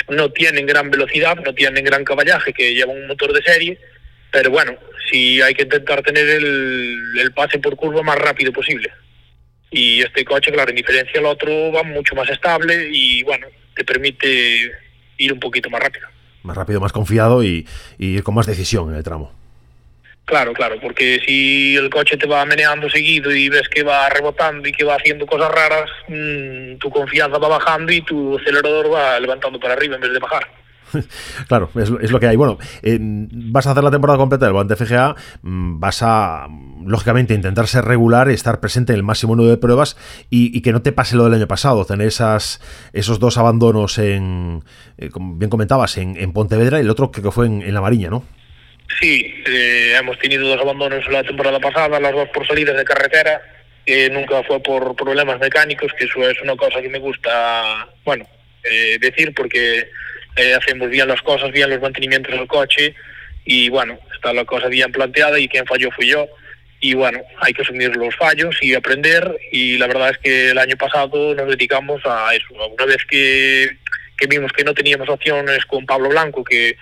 no 0.09 0.31
tienen 0.31 0.67
gran 0.67 0.91
velocidad, 0.91 1.37
no 1.37 1.55
tienen 1.55 1.85
gran 1.85 2.05
caballaje, 2.05 2.53
que 2.53 2.75
llevan 2.75 2.97
un 2.97 3.07
motor 3.07 3.33
de 3.33 3.43
serie, 3.43 3.79
pero 4.31 4.51
bueno, 4.51 4.75
sí 5.11 5.41
hay 5.41 5.55
que 5.55 5.63
intentar 5.63 6.03
tener 6.03 6.29
el, 6.29 7.33
pase 7.35 7.59
por 7.59 7.77
curva 7.77 8.03
más 8.03 8.19
rápido 8.19 8.53
posible. 8.53 8.91
Y 9.71 10.03
este 10.03 10.25
coche, 10.25 10.53
claro, 10.53 10.71
en 10.71 10.77
diferencia 10.77 11.19
al 11.19 11.27
otro, 11.27 11.73
va 11.73 11.83
mucho 11.83 12.15
más 12.15 12.29
estable 12.29 12.89
y 12.93 13.23
bueno, 13.25 13.47
te 13.75 13.85
permite 13.85 14.71
ir 15.19 15.33
un 15.33 15.41
poquito 15.41 15.69
más 15.71 15.83
rápido. 15.83 16.07
Más 16.43 16.57
rápido, 16.57 16.81
más 16.81 16.93
confiado 16.93 17.43
y, 17.43 17.67
y 17.99 18.21
con 18.21 18.35
más 18.35 18.47
decisión 18.47 18.91
en 18.91 18.97
el 18.97 19.03
tramo. 19.03 19.44
Claro, 20.25 20.55
claro, 20.55 20.77
porque 20.81 21.21
si 21.27 21.77
el 21.77 21.91
coche 21.91 22.17
te 22.17 22.27
va 22.27 22.47
meneando 22.47 22.89
seguido 22.89 23.31
y 23.31 23.51
ves 23.51 23.69
que 23.69 23.83
va 23.83 24.09
rebotando 24.09 24.67
y 24.67 24.73
que 24.73 24.85
va 24.85 24.97
haciendo 24.97 25.27
cosas 25.27 25.51
raras, 25.51 25.91
mm, 26.09 26.77
tu 26.79 26.89
confianza 26.89 27.39
va 27.39 27.49
bajando 27.49 27.93
y 27.93 28.01
tu 28.01 28.39
acelerador 28.39 28.91
va 28.93 29.21
levantando 29.21 29.61
para 29.61 29.75
arriba 29.75 29.97
en 29.97 30.01
vez 30.01 30.13
de 30.13 30.19
bajar. 30.19 30.49
Claro, 31.49 31.71
es, 31.75 32.11
lo 32.11 32.21
que 32.21 32.29
hay. 32.29 32.37
Bueno, 32.37 32.57
eh, 32.83 32.99
vas 33.01 33.67
a 33.67 33.73
hacer 33.73 33.85
la 33.85 33.91
temporada 33.91 34.17
completa 34.17 34.47
del 34.47 34.55
volante 34.55 34.77
FGA, 34.77 35.15
mm, 35.43 35.79
vas 35.79 36.03
a, 36.03 36.47
lógicamente, 36.87 37.35
intentar 37.35 37.67
ser 37.67 37.85
regular, 37.85 38.31
estar 38.31 38.61
presente 38.61 38.93
en 38.93 38.99
el 38.99 39.03
máximo 39.03 39.37
número 39.37 39.51
de 39.51 39.61
pruebas 39.61 39.97
y, 40.31 40.61
que 40.63 40.73
no 40.73 40.81
te 40.81 40.93
pase 40.93 41.17
lo 41.17 41.25
del 41.25 41.35
año 41.35 41.49
pasado, 41.49 41.85
tener 41.85 42.07
esas, 42.07 42.63
esos 42.93 43.19
dos 43.19 43.37
abandonos 43.37 43.99
en, 43.99 44.63
eh, 44.97 45.11
como 45.11 45.35
bien 45.35 45.51
comentabas, 45.51 45.99
en, 45.99 46.33
Pontevedra 46.33 46.79
y 46.79 46.83
el 46.83 46.91
otro 46.91 47.11
que 47.11 47.31
fue 47.31 47.47
en 47.47 47.75
La 47.75 47.81
Mariña, 47.81 48.09
¿no? 48.09 48.23
Sí, 49.01 49.43
eh, 49.47 49.97
hemos 49.99 50.19
tenido 50.19 50.47
dos 50.47 50.61
abandonos 50.61 51.07
la 51.09 51.23
temporada 51.23 51.59
pasada, 51.59 52.01
las 52.01 52.13
dos 52.13 52.29
por 52.29 52.47
salidas 52.47 52.77
de 52.77 52.85
carretera, 52.85 53.43
que 53.85 54.09
nunca 54.11 54.43
fue 54.45 54.63
por 54.63 54.95
problemas 54.95 55.41
mecánicos, 55.41 55.93
que 55.95 56.05
eso 56.05 56.29
es 56.29 56.41
una 56.43 56.57
cosa 56.57 56.81
que 56.81 56.89
me 56.89 56.99
gusta, 56.99 57.89
bueno, 58.05 58.27
eh, 58.63 58.99
decir 59.01 59.33
porque 59.35 59.89
eh, 60.37 60.55
hacemos 60.55 60.91
bien 60.91 61.09
las 61.09 61.23
cosas, 61.23 61.51
bien 61.53 61.71
los 61.71 61.81
mantenimientos 61.81 62.33
del 62.33 62.47
coche 62.47 62.95
y 63.45 63.69
bueno, 63.69 63.99
está 64.15 64.33
la 64.33 64.45
cosa 64.45 64.69
bien 64.69 64.91
planteada 64.91 65.39
y 65.39 65.49
quien 65.49 65.67
falló 65.67 65.91
fui 65.91 66.09
yo 66.09 66.27
y 66.81 66.95
bueno, 66.95 67.23
hay 67.41 67.53
que 67.53 67.63
asumir 67.63 67.97
los 67.97 68.15
fallos 68.17 68.57
y 68.61 68.75
aprender 68.75 69.39
y 69.53 69.79
la 69.79 69.87
verdad 69.87 70.11
es 70.11 70.19
que 70.19 70.51
el 70.51 70.59
año 70.59 70.77
pasado 70.77 71.35
nos 71.35 71.49
dedicamos 71.49 72.03
a 72.05 72.35
eso. 72.35 72.47
Una 72.53 72.85
vez 72.85 73.05
que, 73.09 73.71
que 74.19 74.27
vimos 74.27 74.53
que 74.53 74.65
no 74.65 74.75
teníamos 74.75 75.09
opciones 75.09 75.65
con 75.67 75.87
Pablo 75.87 76.11
Blanco, 76.11 76.45
que 76.45 76.77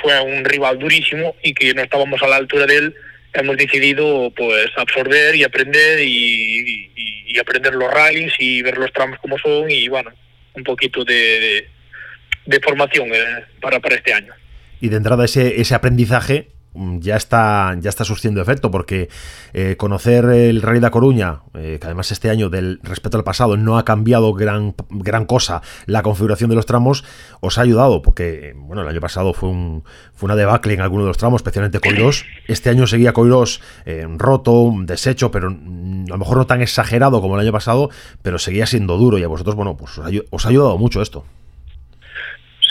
fue 0.00 0.20
un 0.20 0.44
rival 0.44 0.78
durísimo 0.78 1.34
y 1.42 1.54
que 1.54 1.74
no 1.74 1.82
estábamos 1.82 2.22
a 2.22 2.28
la 2.28 2.36
altura 2.36 2.66
de 2.66 2.76
él, 2.76 2.94
hemos 3.32 3.56
decidido 3.56 4.32
pues 4.36 4.68
absorber 4.76 5.34
y 5.36 5.44
aprender 5.44 6.00
y, 6.00 6.92
aprender 7.38 7.74
los 7.74 7.92
rallies 7.92 8.32
y 8.38 8.62
ver 8.62 8.78
los 8.78 8.90
tramos 8.94 9.18
como 9.18 9.36
son 9.36 9.70
y 9.70 9.88
bueno, 9.88 10.10
un 10.54 10.64
poquito 10.64 11.04
de, 11.04 11.68
de, 12.46 12.60
formación 12.60 13.10
eh, 13.12 13.44
para, 13.60 13.78
para 13.78 13.96
este 13.96 14.14
año. 14.14 14.32
Y 14.80 14.88
de 14.88 14.96
entrada 14.96 15.26
ese, 15.26 15.60
ese 15.60 15.74
aprendizaje 15.74 16.48
ya 17.00 17.16
está, 17.16 17.76
ya 17.80 17.88
está 17.88 18.04
surgiendo 18.04 18.40
efecto, 18.40 18.70
porque 18.70 19.08
eh, 19.52 19.76
conocer 19.76 20.24
el 20.26 20.62
Rally 20.62 20.80
de 20.80 20.90
Coruña, 20.90 21.40
eh, 21.54 21.78
que 21.80 21.86
además 21.86 22.12
este 22.12 22.30
año, 22.30 22.48
del 22.50 22.80
respecto 22.82 23.18
al 23.18 23.24
pasado, 23.24 23.56
no 23.56 23.78
ha 23.78 23.84
cambiado 23.84 24.32
gran, 24.32 24.74
gran 24.90 25.26
cosa 25.26 25.62
la 25.86 26.02
configuración 26.02 26.50
de 26.50 26.56
los 26.56 26.66
tramos, 26.66 27.04
os 27.40 27.58
ha 27.58 27.62
ayudado, 27.62 28.02
porque 28.02 28.54
bueno, 28.56 28.82
el 28.82 28.88
año 28.88 29.00
pasado 29.00 29.32
fue, 29.32 29.48
un, 29.48 29.84
fue 30.14 30.26
una 30.26 30.36
debacle 30.36 30.74
en 30.74 30.80
algunos 30.80 31.04
de 31.04 31.08
los 31.08 31.18
tramos, 31.18 31.40
especialmente 31.40 31.80
Coirós. 31.80 32.24
Este 32.46 32.70
año 32.70 32.86
seguía 32.86 33.12
Coirós 33.12 33.60
eh, 33.84 34.06
roto, 34.16 34.72
deshecho, 34.80 35.30
pero 35.30 35.50
mm, 35.50 36.04
a 36.08 36.12
lo 36.12 36.18
mejor 36.18 36.36
no 36.38 36.46
tan 36.46 36.62
exagerado 36.62 37.20
como 37.20 37.34
el 37.34 37.40
año 37.40 37.52
pasado, 37.52 37.90
pero 38.22 38.38
seguía 38.38 38.66
siendo 38.66 38.96
duro 38.96 39.18
y 39.18 39.24
a 39.24 39.28
vosotros, 39.28 39.56
bueno, 39.56 39.76
pues 39.76 39.98
os 40.30 40.46
ha 40.46 40.48
ayudado 40.48 40.78
mucho 40.78 41.02
esto. 41.02 41.24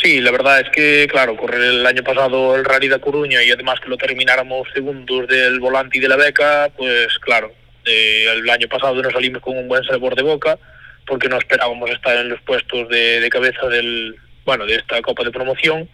Sí, 0.06 0.22
la 0.22 0.30
verdad 0.30 0.60
es 0.60 0.70
que, 0.70 1.08
claro, 1.10 1.36
correr 1.36 1.60
el 1.64 1.84
año 1.84 2.04
pasado 2.04 2.56
el 2.56 2.64
Rally 2.64 2.90
de 2.90 3.00
Coruña 3.00 3.42
y 3.42 3.50
además 3.50 3.80
que 3.80 3.90
lo 3.90 3.98
termináramos 3.98 4.68
segundos 4.72 5.28
del 5.28 5.60
volante 5.60 5.98
y 5.98 6.00
de 6.00 6.08
la 6.08 6.16
beca, 6.16 6.70
pues 6.78 7.18
claro, 7.18 7.52
eh, 7.86 8.28
el 8.32 8.48
año 8.48 8.68
pasado 8.68 9.02
nos 9.02 9.14
salimos 9.14 9.42
con 9.42 9.58
un 9.58 9.68
buen 9.68 9.84
sabor 9.84 10.14
de 10.16 10.22
boca 10.22 10.60
porque 11.08 11.28
no 11.28 11.40
esperábamos 11.40 11.90
estar 11.90 12.16
en 12.18 12.30
los 12.30 12.40
puestos 12.42 12.88
de, 12.88 13.28
cabeza 13.32 13.66
del, 13.68 14.16
bueno, 14.46 14.68
de 14.68 14.76
esta 14.76 15.02
Copa 15.02 15.24
de 15.24 15.32
Promoción 15.32 15.90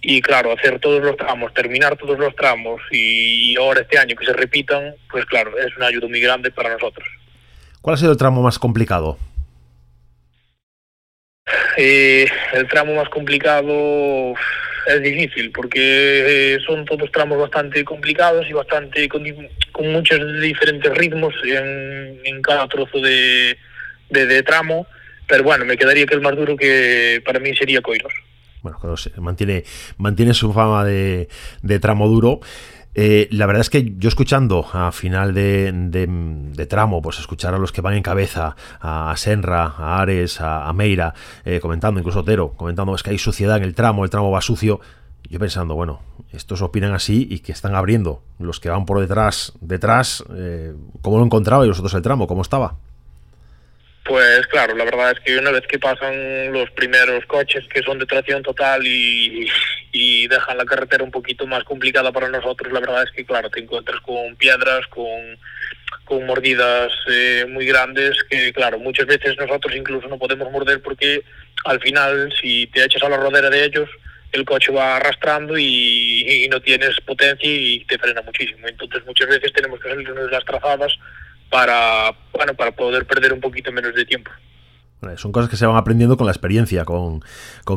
y 0.00 0.20
claro, 0.22 0.52
hacer 0.52 0.80
todos 0.80 1.00
los 1.00 1.16
tramos, 1.16 1.54
terminar 1.54 1.96
todos 1.96 2.18
los 2.18 2.34
tramos 2.34 2.80
y 2.90 3.56
ahora 3.58 3.82
este 3.82 3.96
año 3.96 4.16
que 4.16 4.26
se 4.26 4.32
repitan, 4.32 4.96
pues 5.08 5.24
claro, 5.26 5.56
es 5.56 5.76
una 5.76 5.86
ayuda 5.86 6.08
muy 6.08 6.20
grande 6.20 6.50
para 6.50 6.70
nosotros. 6.70 7.06
¿Cuál 7.80 7.94
ha 7.94 7.96
sido 7.96 8.10
el 8.10 8.18
tramo 8.18 8.42
más 8.42 8.58
complicado? 8.58 9.18
Eh, 11.76 12.26
el 12.52 12.68
tramo 12.68 12.94
más 12.94 13.08
complicado 13.08 14.34
es 14.86 15.02
difícil 15.02 15.50
porque 15.52 16.54
eh, 16.54 16.58
son 16.66 16.84
todos 16.84 17.10
tramos 17.12 17.38
bastante 17.38 17.84
complicados 17.84 18.46
y 18.48 18.52
bastante 18.52 19.08
con, 19.08 19.22
muchos 19.80 20.40
diferentes 20.40 20.92
ritmos 20.96 21.34
en, 21.44 22.42
cada 22.42 22.68
trozo 22.68 23.00
de, 23.00 23.56
tramo. 24.44 24.86
Pero 25.26 25.44
bueno, 25.44 25.64
me 25.64 25.76
quedaría 25.76 26.06
que 26.06 26.14
el 26.14 26.20
más 26.20 26.36
duro 26.36 26.56
que 26.56 27.22
para 27.24 27.38
mí 27.38 27.54
sería 27.56 27.80
Coiros. 27.80 28.12
Bueno, 28.62 28.78
mantiene, 29.16 29.64
mantiene 29.96 30.34
su 30.34 30.52
fama 30.52 30.84
de, 30.84 31.28
de 31.62 31.78
tramo 31.78 32.08
duro. 32.08 32.40
Eh, 32.94 33.28
la 33.30 33.46
verdad 33.46 33.60
es 33.60 33.70
que 33.70 33.94
yo 33.98 34.08
escuchando 34.08 34.66
a 34.72 34.90
final 34.92 35.32
de, 35.32 36.66
tramo, 36.68 37.00
pues 37.00 37.18
escuchar 37.18 37.54
a 37.54 37.58
los 37.58 37.72
que 37.72 37.80
van 37.80 37.94
en 37.94 38.02
cabeza, 38.02 38.56
a, 38.80 39.14
Senra, 39.16 39.74
a 39.76 40.00
Ares, 40.00 40.40
a, 40.40 40.72
Meira, 40.72 41.14
eh, 41.44 41.60
comentando, 41.60 42.00
incluso 42.00 42.20
Otero, 42.20 42.52
comentando 42.56 42.94
es 42.94 43.02
que 43.02 43.10
hay 43.10 43.18
suciedad 43.18 43.56
en 43.58 43.64
el 43.64 43.74
tramo, 43.74 44.04
el 44.04 44.10
tramo 44.10 44.30
va 44.30 44.40
sucio. 44.40 44.80
Yo 45.28 45.38
pensando, 45.38 45.76
bueno, 45.76 46.00
estos 46.32 46.60
opinan 46.60 46.92
así 46.92 47.28
y 47.30 47.38
que 47.40 47.52
están 47.52 47.76
abriendo. 47.76 48.22
Los 48.40 48.58
que 48.58 48.68
van 48.68 48.84
por 48.84 48.98
detrás, 48.98 49.52
detrás, 49.60 50.24
eh, 50.34 50.74
¿cómo 51.02 51.18
lo 51.18 51.24
encontraba 51.24 51.64
y 51.64 51.68
vosotros 51.68 51.94
el 51.94 52.02
tramo? 52.02 52.26
¿Cómo 52.26 52.42
estaba? 52.42 52.76
Pues 54.10 54.44
claro, 54.48 54.74
la 54.74 54.84
verdad 54.84 55.12
es 55.12 55.20
que 55.20 55.38
una 55.38 55.52
vez 55.52 55.64
que 55.68 55.78
pasan 55.78 56.52
los 56.52 56.68
primeros 56.72 57.24
coches 57.26 57.64
que 57.72 57.80
son 57.80 57.96
de 58.00 58.06
tracción 58.06 58.42
total 58.42 58.84
y, 58.84 59.46
dejan 60.26 60.58
la 60.58 60.64
carretera 60.64 61.04
un 61.04 61.12
poquito 61.12 61.46
más 61.46 61.62
complicada 61.62 62.10
para 62.10 62.28
nosotros, 62.28 62.72
la 62.72 62.80
verdad 62.80 63.04
es 63.04 63.12
que 63.12 63.24
claro, 63.24 63.48
te 63.50 63.60
encuentras 63.60 64.00
con 64.00 64.34
piedras, 64.34 64.84
con, 64.88 65.38
con 66.04 66.26
mordidas 66.26 66.90
eh, 67.06 67.46
muy 67.48 67.66
grandes 67.66 68.16
que 68.28 68.52
claro, 68.52 68.80
muchas 68.80 69.06
veces 69.06 69.36
nosotros 69.38 69.76
incluso 69.76 70.08
no 70.08 70.18
podemos 70.18 70.50
morder 70.50 70.82
porque 70.82 71.22
al 71.64 71.80
final 71.80 72.32
si 72.40 72.66
te 72.66 72.82
echas 72.82 73.04
a 73.04 73.08
la 73.08 73.16
rodera 73.16 73.48
de 73.48 73.64
ellos, 73.64 73.88
el 74.32 74.44
coche 74.44 74.72
va 74.72 74.96
arrastrando 74.96 75.56
y, 75.56 76.48
no 76.50 76.60
tienes 76.60 77.00
potencia 77.06 77.48
y 77.48 77.84
te 77.84 77.96
frena 77.96 78.22
muchísimo. 78.22 78.66
Entonces 78.66 79.06
muchas 79.06 79.28
veces 79.28 79.52
tenemos 79.52 79.78
que 79.78 79.88
salir 79.88 80.12
de 80.12 80.30
las 80.32 80.44
trazadas 80.44 80.98
para, 81.50 82.14
bueno, 82.32 82.54
para 82.54 82.70
poder 82.72 83.06
perder 83.06 83.32
un 83.32 83.40
poquito 83.40 83.72
menos 83.72 83.94
de 83.94 84.04
tiempo. 84.04 84.30
Son 85.16 85.32
cosas 85.32 85.48
que 85.48 85.56
se 85.56 85.64
van 85.64 85.76
aprendiendo 85.76 86.16
con 86.16 86.26
la 86.26 86.32
experiencia, 86.32 86.84
con, 86.84 87.22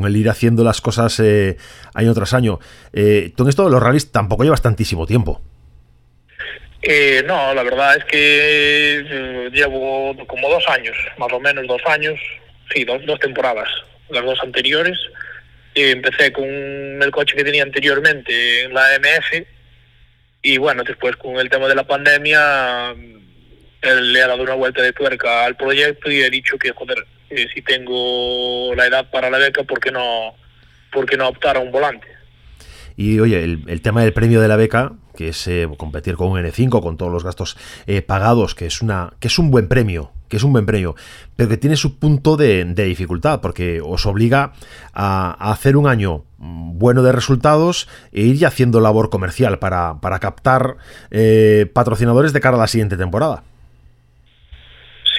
el 0.05 0.17
ir 0.17 0.29
haciendo 0.29 0.63
las 0.63 0.81
cosas 0.81 1.19
eh, 1.21 1.57
año 1.93 2.13
tras 2.13 2.33
año. 2.33 2.59
Eh, 2.91 3.31
tú 3.35 3.43
en 3.43 3.49
esto 3.49 3.63
de 3.63 3.71
los 3.71 3.81
rallies 3.81 4.11
tampoco 4.11 4.43
llevas 4.43 4.61
tantísimo 4.61 5.07
tiempo. 5.07 5.41
Eh, 6.81 7.23
no, 7.25 7.53
la 7.53 7.63
verdad 7.63 7.95
es 7.95 8.03
que 8.05 9.05
eh, 9.09 9.49
llevo 9.53 10.13
como 10.27 10.49
dos 10.49 10.67
años, 10.67 10.97
más 11.17 11.31
o 11.31 11.39
menos 11.39 11.65
dos 11.65 11.81
años, 11.85 12.19
sí, 12.73 12.83
dos, 12.83 13.05
dos 13.05 13.19
temporadas, 13.19 13.69
las 14.09 14.25
dos 14.25 14.37
anteriores. 14.43 14.99
empecé 15.75 16.33
con 16.33 16.45
el 16.45 17.11
coche 17.11 17.37
que 17.37 17.45
tenía 17.45 17.63
anteriormente 17.63 18.63
en 18.63 18.73
la 18.73 18.99
MF 18.99 19.47
y 20.41 20.57
bueno, 20.57 20.83
después 20.83 21.15
con 21.15 21.37
el 21.37 21.49
tema 21.49 21.69
de 21.69 21.75
la 21.75 21.87
pandemia 21.87 22.93
le 23.83 24.21
ha 24.21 24.27
dado 24.27 24.43
una 24.43 24.55
vuelta 24.55 24.81
de 24.81 24.93
tuerca 24.93 25.45
al 25.45 25.55
proyecto 25.55 26.09
y 26.09 26.21
he 26.21 26.29
dicho 26.29 26.57
que, 26.57 26.71
joder, 26.71 27.05
eh, 27.35 27.47
si 27.53 27.61
tengo 27.61 28.75
la 28.75 28.85
edad 28.85 29.09
para 29.09 29.29
la 29.29 29.39
beca, 29.39 29.63
¿por 29.63 29.79
qué 29.79 29.91
no, 29.91 30.35
por 30.91 31.05
qué 31.05 31.17
no 31.17 31.27
optar 31.27 31.57
a 31.57 31.59
un 31.59 31.71
volante? 31.71 32.07
Y 32.95 33.19
oye, 33.19 33.43
el, 33.43 33.81
tema 33.81 34.03
del 34.03 34.13
premio 34.13 34.39
de 34.39 34.47
la 34.47 34.55
beca, 34.55 34.93
que 35.15 35.29
es 35.29 35.47
eh, 35.47 35.67
competir 35.77 36.15
con 36.15 36.27
un 36.27 36.37
N5, 36.37 36.79
con 36.81 36.95
todos 36.95 37.11
los 37.11 37.23
gastos 37.23 37.57
eh, 37.87 38.03
pagados, 38.03 38.53
que 38.53 38.67
es, 38.67 38.83
una, 38.83 39.13
que 39.19 39.29
es 39.29 39.39
un 39.39 39.49
buen 39.49 39.67
premio, 39.67 40.11
que 40.29 40.37
es 40.37 40.43
un 40.43 40.53
buen 40.53 40.67
premio, 40.67 40.95
pero 41.35 41.49
que 41.49 41.57
tiene 41.57 41.75
su 41.75 41.97
punto 41.97 42.37
de, 42.37 42.65
dificultad, 42.65 43.41
porque 43.41 43.81
os 43.81 44.05
obliga 44.05 44.53
a, 44.93 45.51
hacer 45.51 45.75
un 45.75 45.87
año 45.87 46.25
bueno 46.37 47.01
de 47.01 47.13
resultados 47.13 47.87
e 48.11 48.21
ir 48.21 48.35
ya 48.35 48.49
haciendo 48.49 48.79
labor 48.79 49.09
comercial 49.09 49.57
para, 49.57 49.99
para 49.99 50.19
captar 50.19 50.77
patrocinadores 51.73 52.31
de 52.31 52.41
cara 52.41 52.57
a 52.57 52.59
la 52.59 52.67
siguiente 52.67 52.95
temporada. 52.95 53.43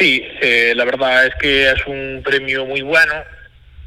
Sí, 0.05 0.23
eh, 0.43 0.75
la 0.77 0.85
verdad 0.85 1.27
es 1.29 1.35
que 1.37 1.71
es 1.71 1.87
un 1.87 2.21
premio 2.23 2.67
muy 2.67 2.83
bueno. 2.83 3.25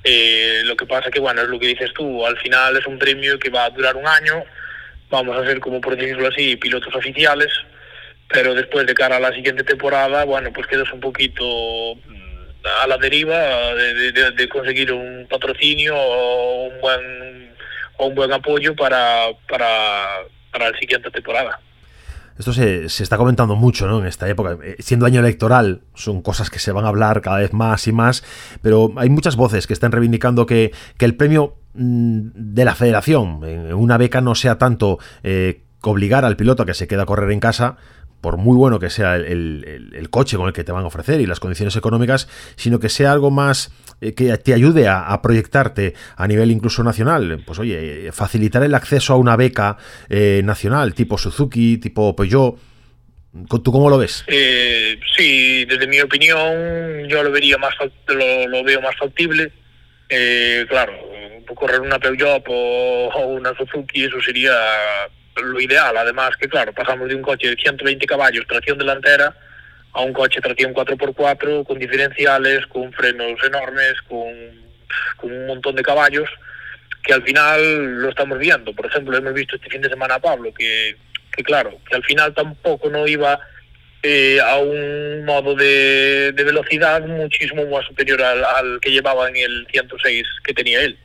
Eh, 0.04 0.62
lo 0.64 0.76
que 0.76 0.88
pasa 0.88 1.12
que, 1.12 1.20
bueno, 1.20 1.44
es 1.44 1.48
lo 1.48 1.60
que 1.60 1.68
dices 1.68 1.94
tú, 1.94 2.26
al 2.26 2.36
final 2.40 2.76
es 2.76 2.88
un 2.88 2.98
premio 2.98 3.38
que 3.38 3.52
va 3.52 3.66
a 3.66 3.70
durar 3.70 3.96
un 3.96 4.08
año, 4.08 4.44
vamos 5.12 5.38
a 5.38 5.46
ser, 5.46 5.60
como 5.60 5.80
por 5.80 5.96
decirlo 5.96 6.28
así, 6.28 6.56
pilotos 6.56 6.96
oficiales, 6.96 7.50
pero 8.30 8.56
después 8.56 8.88
de 8.88 8.96
cara 8.96 9.18
a 9.18 9.20
la 9.20 9.32
siguiente 9.32 9.64
temporada, 9.64 10.26
bueno, 10.26 10.52
pues 10.52 10.66
quedas 10.66 10.92
un 10.92 11.02
poquito 11.02 11.44
mm, 12.08 12.66
a 12.82 12.88
la 12.88 12.98
deriva 12.98 13.76
de, 13.76 14.50
conseguir 14.50 14.92
un 14.92 15.28
patrocinio 15.30 15.96
o 15.96 16.64
un 16.70 16.82
buen, 16.82 17.54
un 18.00 18.16
buen 18.16 18.34
apoyo 18.34 18.76
para, 18.76 19.28
para, 19.48 20.24
para 20.52 20.72
la 20.72 20.80
siguiente 20.80 21.12
temporada. 21.12 21.60
Esto 22.38 22.54
se, 22.54 22.86
está 22.86 23.18
comentando 23.18 23.56
mucho 23.56 23.88
¿no? 23.88 24.00
en 24.00 24.06
esta 24.06 24.28
época. 24.30 24.58
Eh, 24.64 24.76
siendo 24.80 25.06
año 25.06 25.20
electoral, 25.20 25.82
son 25.94 26.22
cosas 26.22 26.50
que 26.50 26.60
se 26.60 26.72
van 26.72 26.86
a 26.86 26.90
hablar 26.90 27.22
cada 27.22 27.38
vez 27.38 27.54
más 27.54 27.88
y 27.88 27.92
más, 27.92 28.24
pero 28.62 28.94
hay 28.98 29.10
muchas 29.10 29.36
voces 29.36 29.68
que 29.68 29.74
están 29.74 29.92
reivindicando 29.92 30.46
que, 30.46 30.72
el 31.00 31.16
premio 31.16 31.56
mm, 31.74 32.30
de 32.34 32.66
la 32.66 32.76
federación 32.76 33.44
en 33.44 33.74
una 33.74 33.98
beca 33.98 34.22
no 34.22 34.36
sea 34.36 34.58
tanto 34.58 35.00
eh, 35.24 35.64
obligar 35.82 36.26
al 36.26 36.36
piloto 36.36 36.64
a 36.64 36.66
que 36.66 36.74
se 36.74 36.88
quede 36.88 37.02
a 37.02 37.06
correr 37.06 37.32
en 37.32 37.40
casa, 37.40 37.78
por 38.22 38.38
muy 38.38 38.56
bueno 38.56 38.80
que 38.80 38.90
sea 38.90 39.16
el, 39.16 40.08
coche 40.10 40.38
con 40.38 40.48
el 40.48 40.54
que 40.54 40.64
te 40.64 40.72
van 40.72 40.84
a 40.84 40.88
ofrecer 40.88 41.22
y 41.22 41.26
las 41.26 41.40
condiciones 41.40 41.76
económicas, 41.76 42.28
sino 42.56 42.80
que 42.80 42.90
sea 42.90 43.12
algo 43.12 43.32
más 43.32 43.72
eh, 44.02 44.14
que 44.14 44.36
te 44.38 44.54
ayude 44.54 44.88
a, 44.88 45.20
proyectarte 45.22 45.94
a 46.16 46.28
nivel 46.28 46.52
incluso 46.52 46.84
nacional. 46.84 47.44
Pues 47.46 47.60
oye, 47.60 48.10
facilitar 48.12 48.64
el 48.64 48.74
acceso 48.76 49.14
a 49.14 49.18
una 49.18 49.36
beca 49.36 49.78
eh, 50.10 50.42
nacional, 50.44 50.94
tipo 50.94 51.18
Suzuki, 51.18 51.78
tipo 51.78 52.16
Peugeot. 52.16 52.58
¿Tú 53.50 53.72
cómo 53.72 53.90
lo 53.90 54.00
ves? 54.00 54.24
Eh, 54.28 55.00
sí, 55.16 55.66
desde 55.66 55.86
mi 55.86 56.00
opinión 56.00 57.08
yo 57.08 57.22
lo 57.22 57.32
vería 57.32 57.58
más 57.58 57.76
lo, 58.08 58.64
veo 58.64 58.82
más 58.82 58.96
factible. 58.98 59.52
claro, 60.68 60.94
correr 61.54 61.82
una 61.82 62.00
Peugeot 62.00 62.44
o 62.48 63.26
una 63.28 63.54
Suzuki 63.56 64.06
eso 64.06 64.20
sería 64.22 64.52
lo 65.42 65.60
ideal, 65.60 65.96
además 65.98 66.36
que 66.38 66.48
claro, 66.48 66.74
pasamos 66.74 67.08
de 67.08 67.16
un 67.16 67.22
coche 67.22 67.50
de 67.50 67.56
120 67.56 68.06
caballos, 68.06 68.46
tracción 68.48 68.78
delantera, 68.78 69.36
a 69.94 70.02
un 70.02 70.14
coche 70.14 70.42
tracción 70.42 70.74
4x4 70.74 71.66
con 71.66 71.80
diferenciales, 71.80 72.66
con 72.68 72.92
frenos 72.94 73.40
enormes, 73.44 73.94
con, 74.08 74.68
un 75.24 75.48
montón 75.48 75.76
de 75.76 75.84
caballos, 75.84 76.30
que 77.04 77.14
al 77.14 77.24
final 77.24 78.02
lo 78.02 78.10
estamos 78.10 78.38
viendo. 78.38 78.74
Por 78.74 78.86
ejemplo, 78.86 79.18
hemos 79.18 79.34
visto 79.34 79.56
este 79.56 79.70
fin 79.70 79.82
de 79.82 79.90
semana 79.90 80.16
a 80.16 80.20
Pablo, 80.20 80.54
que, 80.54 80.96
que 81.36 81.44
claro, 81.44 81.80
que 81.90 81.96
al 81.96 82.04
final 82.04 82.34
tampoco 82.34 82.90
no 82.90 83.08
iba 83.08 83.40
eh, 84.04 84.40
a 84.40 84.58
un 84.58 85.26
modo 85.26 85.56
de, 85.56 86.34
velocidad 86.36 87.02
muchísimo 87.06 87.66
más 87.66 87.86
superior 87.86 88.22
al, 88.22 88.44
al 88.44 88.80
que 88.80 88.92
llevaba 88.92 89.28
en 89.30 89.38
el 89.38 89.68
106 89.72 90.26
que 90.44 90.54
tenía 90.54 90.82
él 90.82 90.98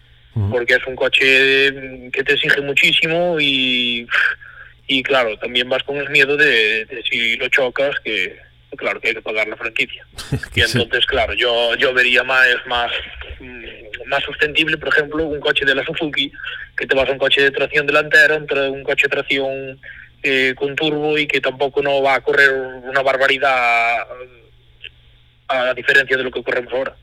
porque 0.51 0.75
es 0.75 0.87
un 0.87 0.97
coche 0.97 2.11
que 2.11 2.25
te 2.25 2.35
exige 2.35 2.61
muchísimo 2.63 3.39
y, 3.39 4.07
y 4.87 5.03
claro, 5.03 5.37
también 5.39 5.69
vas 5.69 5.83
con 5.83 5.97
el 5.97 6.09
miedo 6.11 6.37
de, 6.37 6.87
si 7.11 7.37
lo 7.37 7.49
chocas, 7.49 7.99
que 8.01 8.39
claro 8.77 9.01
que 9.01 9.09
hay 9.09 9.15
que 9.15 9.23
pagar 9.23 9.47
la 9.49 9.57
franquicia. 9.57 10.07
y 10.55 10.61
entonces, 10.61 11.05
claro, 11.07 11.35
yo, 11.35 11.75
yo 11.77 11.93
vería 11.93 12.23
más, 12.23 12.47
más, 12.67 12.91
mm, 13.41 14.09
más 14.09 14.25
sostenible, 14.25 14.79
por 14.79 14.89
ejemplo, 14.89 15.27
un 15.27 15.41
coche 15.41 15.65
de 15.65 15.75
la 15.75 15.85
Suzuki, 15.85 16.33
que 16.77 16.87
te 16.87 16.95
vas 16.95 17.09
a 17.09 17.13
un 17.13 17.19
coche 17.19 17.43
de 17.43 17.51
tracción 17.51 17.87
delantera, 17.87 18.37
un 18.37 18.83
coche 18.83 19.05
de 19.05 19.11
tracción 19.11 19.81
eh, 20.23 20.55
con 20.57 20.75
turbo 20.77 21.19
y 21.19 21.27
que 21.27 21.41
tampoco 21.41 21.83
no 21.83 22.03
va 22.03 22.15
a 22.15 22.21
correr 22.21 22.53
una 22.53 23.03
barbaridad 23.03 24.07
a 25.49 25.75
diferencia 25.75 26.17
de 26.17 26.23
lo 26.23 26.31
que 26.31 26.43
corremos 26.43 26.73
ahora. 26.73 26.97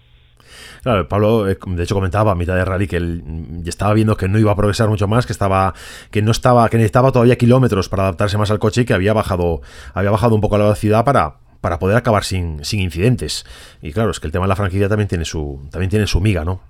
Claro, 0.83 1.07
Pablo, 1.07 1.49
eh, 1.49 1.57
de 1.65 1.83
hecho, 1.83 1.95
comentaba 1.95 2.31
a 2.31 2.35
mitad 2.35 2.55
de 2.55 2.65
rally 2.65 2.87
que 2.87 2.97
él 2.97 3.23
estaba 3.65 3.93
viendo 3.93 4.15
que 4.15 4.27
no 4.27 4.39
iba 4.39 4.51
a 4.51 4.55
progresar 4.55 4.87
mucho 4.87 5.07
más, 5.07 5.25
que 5.25 5.33
estaba, 5.33 5.73
que 6.11 6.21
no 6.21 6.31
estaba, 6.31 6.69
que 6.69 6.77
necesitaba 6.77 7.11
todavía 7.11 7.35
kilómetros 7.35 7.89
para 7.89 8.03
adaptarse 8.03 8.37
más 8.37 8.51
al 8.51 8.59
coche 8.59 8.81
y 8.81 8.85
que 8.85 8.93
había 8.93 9.13
bajado, 9.13 9.61
había 9.93 10.11
bajado 10.11 10.35
un 10.35 10.41
poco 10.41 10.57
la 10.57 10.65
velocidad 10.65 11.03
para, 11.03 11.35
para 11.61 11.79
poder 11.79 11.97
acabar 11.97 12.23
sin, 12.23 12.63
sin 12.63 12.79
incidentes. 12.79 13.45
Y 13.81 13.91
claro, 13.91 14.11
es 14.11 14.19
que 14.19 14.27
el 14.27 14.31
tema 14.31 14.45
de 14.45 14.49
la 14.49 14.55
franquicia 14.55 14.87
también 14.87 15.07
tiene 15.07 15.25
su, 15.25 15.67
también 15.71 15.89
tiene 15.89 16.07
su 16.07 16.21
miga, 16.21 16.45
¿no? 16.45 16.61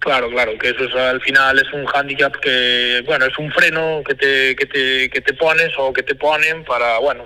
Claro, 0.00 0.30
claro, 0.30 0.56
que 0.58 0.68
eso 0.68 0.84
es, 0.84 0.94
al 0.94 1.20
final 1.20 1.58
es 1.58 1.72
un 1.72 1.84
handicap 1.92 2.32
que, 2.36 3.02
bueno, 3.04 3.26
es 3.26 3.36
un 3.36 3.50
freno 3.50 4.00
que 4.06 4.14
te, 4.14 4.54
que 4.54 4.66
te, 4.66 5.10
que 5.10 5.20
te 5.20 5.34
pones 5.34 5.70
o 5.76 5.92
que 5.92 6.04
te 6.04 6.14
ponen 6.14 6.64
para, 6.64 6.98
bueno, 6.98 7.24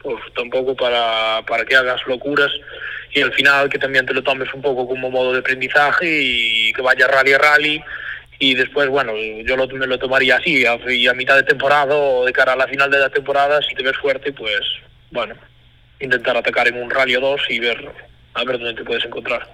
pues 0.00 0.16
tampoco 0.34 0.76
para, 0.76 1.44
para 1.46 1.64
que 1.64 1.74
hagas 1.74 2.00
locuras 2.06 2.50
y 3.12 3.20
al 3.20 3.32
final 3.32 3.68
que 3.68 3.78
también 3.78 4.06
te 4.06 4.14
lo 4.14 4.22
tomes 4.22 4.52
un 4.54 4.62
poco 4.62 4.86
como 4.86 5.10
modo 5.10 5.32
de 5.32 5.40
aprendizaje 5.40 6.06
y 6.08 6.72
que 6.72 6.82
vaya 6.82 7.06
rally 7.06 7.32
a 7.32 7.38
rally 7.38 7.82
y 8.38 8.54
después, 8.54 8.88
bueno, 8.88 9.12
yo 9.16 9.56
lo, 9.56 9.68
me 9.68 9.86
lo 9.86 9.98
tomaría 10.00 10.36
así, 10.36 10.66
a, 10.66 10.76
y 10.90 11.06
a 11.06 11.14
mitad 11.14 11.36
de 11.36 11.44
temporada 11.44 11.94
o 11.94 12.24
de 12.24 12.32
cara 12.32 12.54
a 12.54 12.56
la 12.56 12.66
final 12.66 12.90
de 12.90 12.98
la 12.98 13.08
temporada, 13.08 13.60
si 13.62 13.72
te 13.72 13.84
ves 13.84 13.96
fuerte, 13.98 14.32
pues, 14.32 14.60
bueno, 15.12 15.36
intentar 16.00 16.36
atacar 16.36 16.66
en 16.66 16.82
un 16.82 16.90
rally 16.90 17.14
o 17.14 17.20
dos 17.20 17.40
y 17.48 17.60
ver 17.60 17.92
a 18.34 18.44
ver 18.44 18.58
dónde 18.58 18.74
te 18.74 18.84
puedes 18.84 19.04
encontrar. 19.04 19.48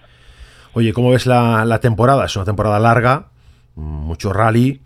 Oye, 0.73 0.95
¿cómo 0.95 1.11
ves 1.11 1.27
la, 1.27 1.67
la 1.67 1.81
temporada? 1.81 2.25
Es 2.25 2.37
una 2.37 2.47
temporada 2.47 2.79
larga, 2.79 3.29
mucho 3.75 4.33
rally, 4.33 4.81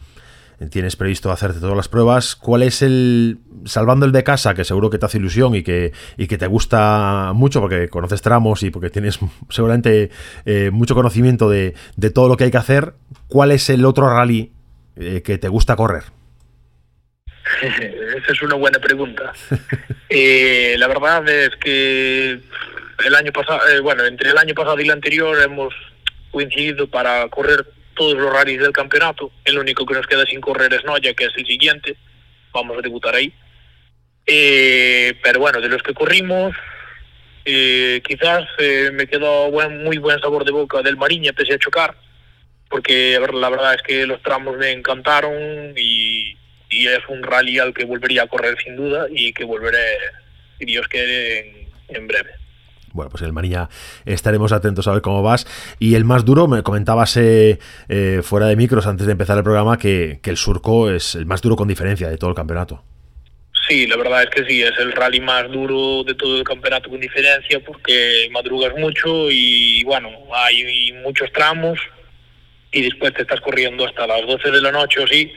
tienes 0.70 0.96
previsto 0.96 1.30
hacerte 1.30 1.60
todas 1.60 1.76
las 1.76 1.88
pruebas. 1.88 2.36
¿Cuál 2.36 2.62
es 2.62 2.82
el, 2.82 3.38
salvando 3.64 4.06
el 4.06 4.12
de 4.12 4.24
casa, 4.24 4.54
que 4.54 4.64
seguro 4.64 4.90
que 4.90 4.98
te 4.98 5.06
hace 5.06 5.18
ilusión 5.18 5.54
y 5.54 5.62
que, 5.62 5.92
y 6.16 6.26
que 6.26 6.38
te 6.38 6.46
gusta 6.46 7.32
mucho 7.34 7.60
porque 7.60 7.88
conoces 7.88 8.22
tramos 8.22 8.62
y 8.62 8.70
porque 8.70 8.90
tienes 8.90 9.18
seguramente 9.50 10.10
eh, 10.44 10.70
mucho 10.72 10.94
conocimiento 10.94 11.48
de, 11.48 11.74
todo 12.14 12.28
lo 12.28 12.36
que 12.36 12.44
hay 12.44 12.50
que 12.50 12.58
hacer, 12.58 12.94
¿cuál 13.28 13.52
es 13.52 13.70
el 13.70 13.84
otro 13.84 14.08
rally 14.08 14.52
eh, 14.96 15.22
que 15.24 15.38
te 15.38 15.48
gusta 15.48 15.76
correr? 15.76 16.04
Esa 17.62 18.32
es 18.32 18.42
una 18.42 18.56
buena 18.56 18.78
pregunta. 18.78 19.32
Eh, 20.14 20.76
la 20.76 20.88
verdad 20.88 21.26
es 21.26 21.56
que 21.56 22.32
el 22.32 23.14
año 23.14 23.32
pasado, 23.32 23.60
bueno, 23.82 24.04
entre 24.04 24.28
el 24.28 24.36
año 24.36 24.52
pasado 24.52 24.78
y 24.78 24.82
el 24.82 24.90
anterior 24.90 25.40
hemos 25.42 25.72
coincidido 26.30 26.86
para 26.86 27.26
correr 27.30 27.64
todos 27.94 28.14
los 28.14 28.32
rallies 28.32 28.60
del 28.60 28.72
campeonato. 28.72 29.30
El 29.44 29.58
único 29.58 29.86
que 29.86 29.94
nos 29.94 30.06
queda 30.06 30.24
sin 30.26 30.40
correr 30.40 30.72
es 30.74 30.84
Noya, 30.84 31.14
que 31.14 31.24
es 31.24 31.32
el 31.36 31.46
siguiente. 31.46 31.96
Vamos 32.52 32.78
a 32.78 32.82
debutar 32.82 33.14
ahí. 33.14 33.32
Eh, 34.26 35.14
pero 35.22 35.40
bueno, 35.40 35.60
de 35.60 35.68
los 35.68 35.82
que 35.82 35.94
corrimos, 35.94 36.54
eh, 37.44 38.00
quizás 38.06 38.44
eh, 38.58 38.90
me 38.92 39.06
quedó 39.06 39.50
buen, 39.50 39.82
muy 39.82 39.98
buen 39.98 40.20
sabor 40.20 40.44
de 40.44 40.52
boca 40.52 40.82
del 40.82 40.96
Mariña, 40.96 41.32
pese 41.32 41.54
a 41.54 41.58
chocar, 41.58 41.96
porque 42.68 43.18
la 43.32 43.50
verdad 43.50 43.74
es 43.74 43.82
que 43.82 44.06
los 44.06 44.22
tramos 44.22 44.56
me 44.56 44.70
encantaron 44.70 45.74
y, 45.76 46.36
es 46.70 47.00
un 47.08 47.22
rally 47.22 47.58
al 47.58 47.74
que 47.74 47.84
volvería 47.84 48.22
a 48.22 48.26
correr 48.26 48.56
sin 48.62 48.76
duda 48.76 49.06
y 49.10 49.34
que 49.34 49.44
volveré, 49.44 49.98
Dios 50.58 50.88
quiere, 50.88 51.68
en 51.88 52.06
breve. 52.06 52.30
Bueno, 52.92 53.10
pues 53.10 53.22
el 53.22 53.32
Mariña 53.32 53.68
estaremos 54.04 54.52
atentos 54.52 54.86
a 54.86 54.92
ver 54.92 55.02
cómo 55.02 55.22
vas. 55.22 55.46
Y 55.78 55.94
el 55.94 56.04
más 56.04 56.24
duro, 56.24 56.46
me 56.46 56.62
comentabas 56.62 57.16
eh, 57.16 57.58
eh, 57.88 58.20
fuera 58.22 58.46
de 58.46 58.56
micros 58.56 58.86
antes 58.86 59.06
de 59.06 59.12
empezar 59.12 59.38
el 59.38 59.44
programa 59.44 59.78
que, 59.78 60.20
el 60.22 60.36
surco 60.36 60.90
es 60.90 61.14
el 61.14 61.26
más 61.26 61.42
duro 61.42 61.56
con 61.56 61.68
diferencia 61.68 62.08
de 62.08 62.16
todo 62.16 62.30
el 62.30 62.36
campeonato. 62.36 62.82
Sí, 63.68 63.86
la 63.86 63.96
verdad 63.96 64.24
es 64.24 64.30
que 64.30 64.44
sí, 64.44 64.62
es 64.62 64.72
el 64.78 64.92
rally 64.92 65.20
más 65.20 65.50
duro 65.50 66.02
de 66.04 66.14
todo 66.14 66.36
el 66.36 66.44
campeonato 66.44 66.90
con 66.90 67.00
diferencia 67.00 67.60
porque 67.60 68.28
madrugas 68.32 68.74
mucho 68.76 69.30
y 69.30 69.84
bueno, 69.84 70.10
hay 70.34 70.92
muchos 71.04 71.30
tramos 71.32 71.78
y 72.72 72.82
después 72.82 73.14
te 73.14 73.22
estás 73.22 73.40
corriendo 73.40 73.86
hasta 73.86 74.06
las 74.06 74.26
12 74.26 74.50
de 74.50 74.60
la 74.60 74.72
noche 74.72 75.00
o 75.00 75.06
sí. 75.06 75.32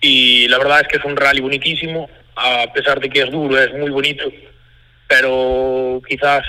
Y 0.00 0.48
la 0.48 0.58
verdad 0.58 0.82
es 0.82 0.88
que 0.88 0.98
es 0.98 1.04
un 1.04 1.16
rally 1.16 1.40
bonitísimo, 1.40 2.10
a 2.34 2.70
pesar 2.72 3.00
de 3.00 3.08
que 3.08 3.22
es 3.22 3.30
duro, 3.30 3.58
es 3.58 3.72
muy 3.72 3.90
bonito, 3.90 4.24
pero 5.08 6.02
quizás 6.06 6.44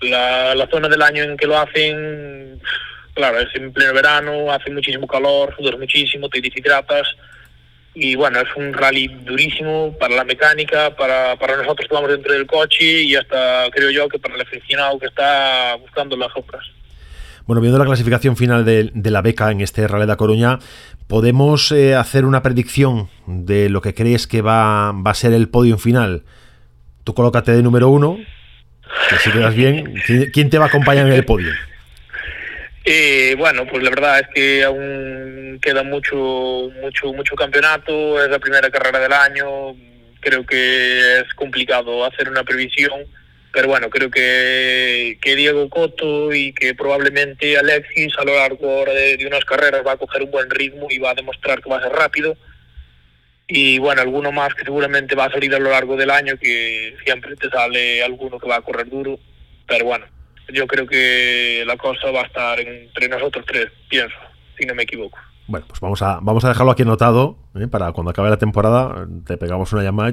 la, 0.00 0.68
zona 0.70 0.88
del 0.88 1.02
año 1.02 1.24
en 1.24 1.36
que 1.36 1.46
lo 1.46 1.58
hacen, 1.58 2.60
claro, 3.14 3.38
es 3.40 3.54
en 3.54 3.72
pleno 3.72 3.94
verano, 3.94 4.52
hace 4.52 4.70
muchísimo 4.70 5.06
calor, 5.06 5.54
sudas 5.56 5.78
muchísimo, 5.78 6.28
te 6.28 6.40
deshidratas. 6.40 7.06
Y 7.94 8.14
bueno, 8.14 8.40
es 8.40 8.48
un 8.56 8.72
rally 8.72 9.06
durísimo 9.06 9.94
para 9.98 10.16
la 10.16 10.24
mecánica, 10.24 10.96
para, 10.96 11.36
para 11.36 11.58
nosotros 11.58 11.86
que 11.86 11.94
vamos 11.94 12.10
dentro 12.10 12.32
del 12.32 12.46
coche 12.46 13.02
y 13.02 13.14
hasta 13.14 13.68
creo 13.70 13.90
yo 13.90 14.08
que 14.08 14.18
para 14.18 14.34
el 14.34 14.40
aficionado 14.40 14.98
que 14.98 15.06
está 15.06 15.76
buscando 15.76 16.16
las 16.16 16.34
obras. 16.34 16.64
Bueno, 17.46 17.60
viendo 17.60 17.78
la 17.78 17.84
clasificación 17.84 18.36
final 18.36 18.64
de, 18.64 18.90
la 18.94 19.20
beca 19.20 19.50
en 19.50 19.60
este 19.60 19.86
Rally 19.88 20.06
de 20.06 20.16
Coruña, 20.16 20.58
¿podemos 21.08 21.72
eh, 21.72 21.94
hacer 21.94 22.24
una 22.24 22.42
predicción 22.42 23.10
de 23.26 23.68
lo 23.68 23.82
que 23.82 23.94
crees 23.94 24.26
que 24.26 24.42
va, 24.42 24.92
va 24.92 25.10
a 25.10 25.14
ser 25.14 25.32
el 25.32 25.48
podio 25.48 25.76
final? 25.76 26.22
Tú 27.04 27.14
colócate 27.14 27.52
de 27.52 27.62
número 27.62 27.88
uno, 27.88 28.16
si 29.22 29.30
quedas 29.30 29.54
bien, 29.54 29.94
¿quién 30.32 30.50
te 30.50 30.58
va 30.58 30.66
a 30.66 30.68
acompañar 30.68 31.06
en 31.06 31.12
el 31.12 31.24
podio? 31.24 31.52
Eh, 32.84 33.34
bueno, 33.38 33.66
pues 33.66 33.82
la 33.82 33.90
verdad 33.90 34.20
es 34.20 34.28
que 34.34 34.64
aún 34.64 35.58
queda 35.62 35.82
mucho, 35.82 36.70
mucho, 36.80 37.12
mucho 37.12 37.36
campeonato, 37.36 38.22
es 38.22 38.28
la 38.28 38.38
primera 38.40 38.70
carrera 38.70 38.98
del 38.98 39.12
año, 39.12 39.76
creo 40.20 40.44
que 40.44 41.20
es 41.20 41.34
complicado 41.34 42.04
hacer 42.04 42.28
una 42.28 42.42
previsión, 42.42 43.06
pero 43.52 43.68
bueno, 43.68 43.88
creo 43.88 44.10
que, 44.10 45.18
que 45.20 45.36
Diego 45.36 45.68
Coto 45.68 46.32
y 46.32 46.52
que 46.52 46.74
probablemente 46.74 47.56
Alexis 47.56 48.18
a 48.18 48.24
lo 48.24 48.34
largo 48.34 48.84
de, 48.86 49.16
de 49.16 49.26
unas 49.26 49.44
carreras 49.44 49.86
va 49.86 49.92
a 49.92 49.98
coger 49.98 50.22
un 50.22 50.30
buen 50.30 50.50
ritmo 50.50 50.88
y 50.90 50.98
va 50.98 51.10
a 51.10 51.14
demostrar 51.14 51.62
que 51.62 51.70
va 51.70 51.78
a 51.78 51.82
ser 51.82 51.92
rápido 51.92 52.36
y 53.48 53.78
bueno, 53.78 54.02
alguno 54.02 54.32
más 54.32 54.54
que 54.54 54.64
seguramente 54.64 55.14
va 55.14 55.26
a 55.26 55.30
salir 55.32 55.54
a 55.54 55.58
lo 55.58 55.70
largo 55.70 55.96
del 55.96 56.10
año, 56.10 56.36
que 56.38 56.96
siempre 57.04 57.36
te 57.36 57.50
sale 57.50 58.02
alguno 58.02 58.38
que 58.38 58.48
va 58.48 58.56
a 58.56 58.62
correr 58.62 58.88
duro, 58.88 59.18
pero 59.66 59.84
bueno, 59.84 60.06
yo 60.48 60.66
creo 60.66 60.86
que 60.86 61.64
la 61.66 61.76
cosa 61.76 62.10
va 62.10 62.22
a 62.22 62.26
estar 62.26 62.60
entre 62.60 63.08
nosotros 63.08 63.44
tres, 63.46 63.68
pienso, 63.88 64.16
si 64.58 64.66
no 64.66 64.74
me 64.74 64.84
equivoco. 64.84 65.18
Bueno, 65.48 65.66
pues 65.68 65.80
vamos 65.80 66.00
a, 66.02 66.20
vamos 66.22 66.44
a 66.44 66.48
dejarlo 66.48 66.70
aquí 66.70 66.82
anotado 66.82 67.36
¿eh? 67.56 67.66
para 67.66 67.90
cuando 67.92 68.10
acabe 68.10 68.30
la 68.30 68.36
temporada 68.36 69.08
te 69.26 69.36
pegamos 69.36 69.72
una 69.72 69.82
llamada 69.82 70.12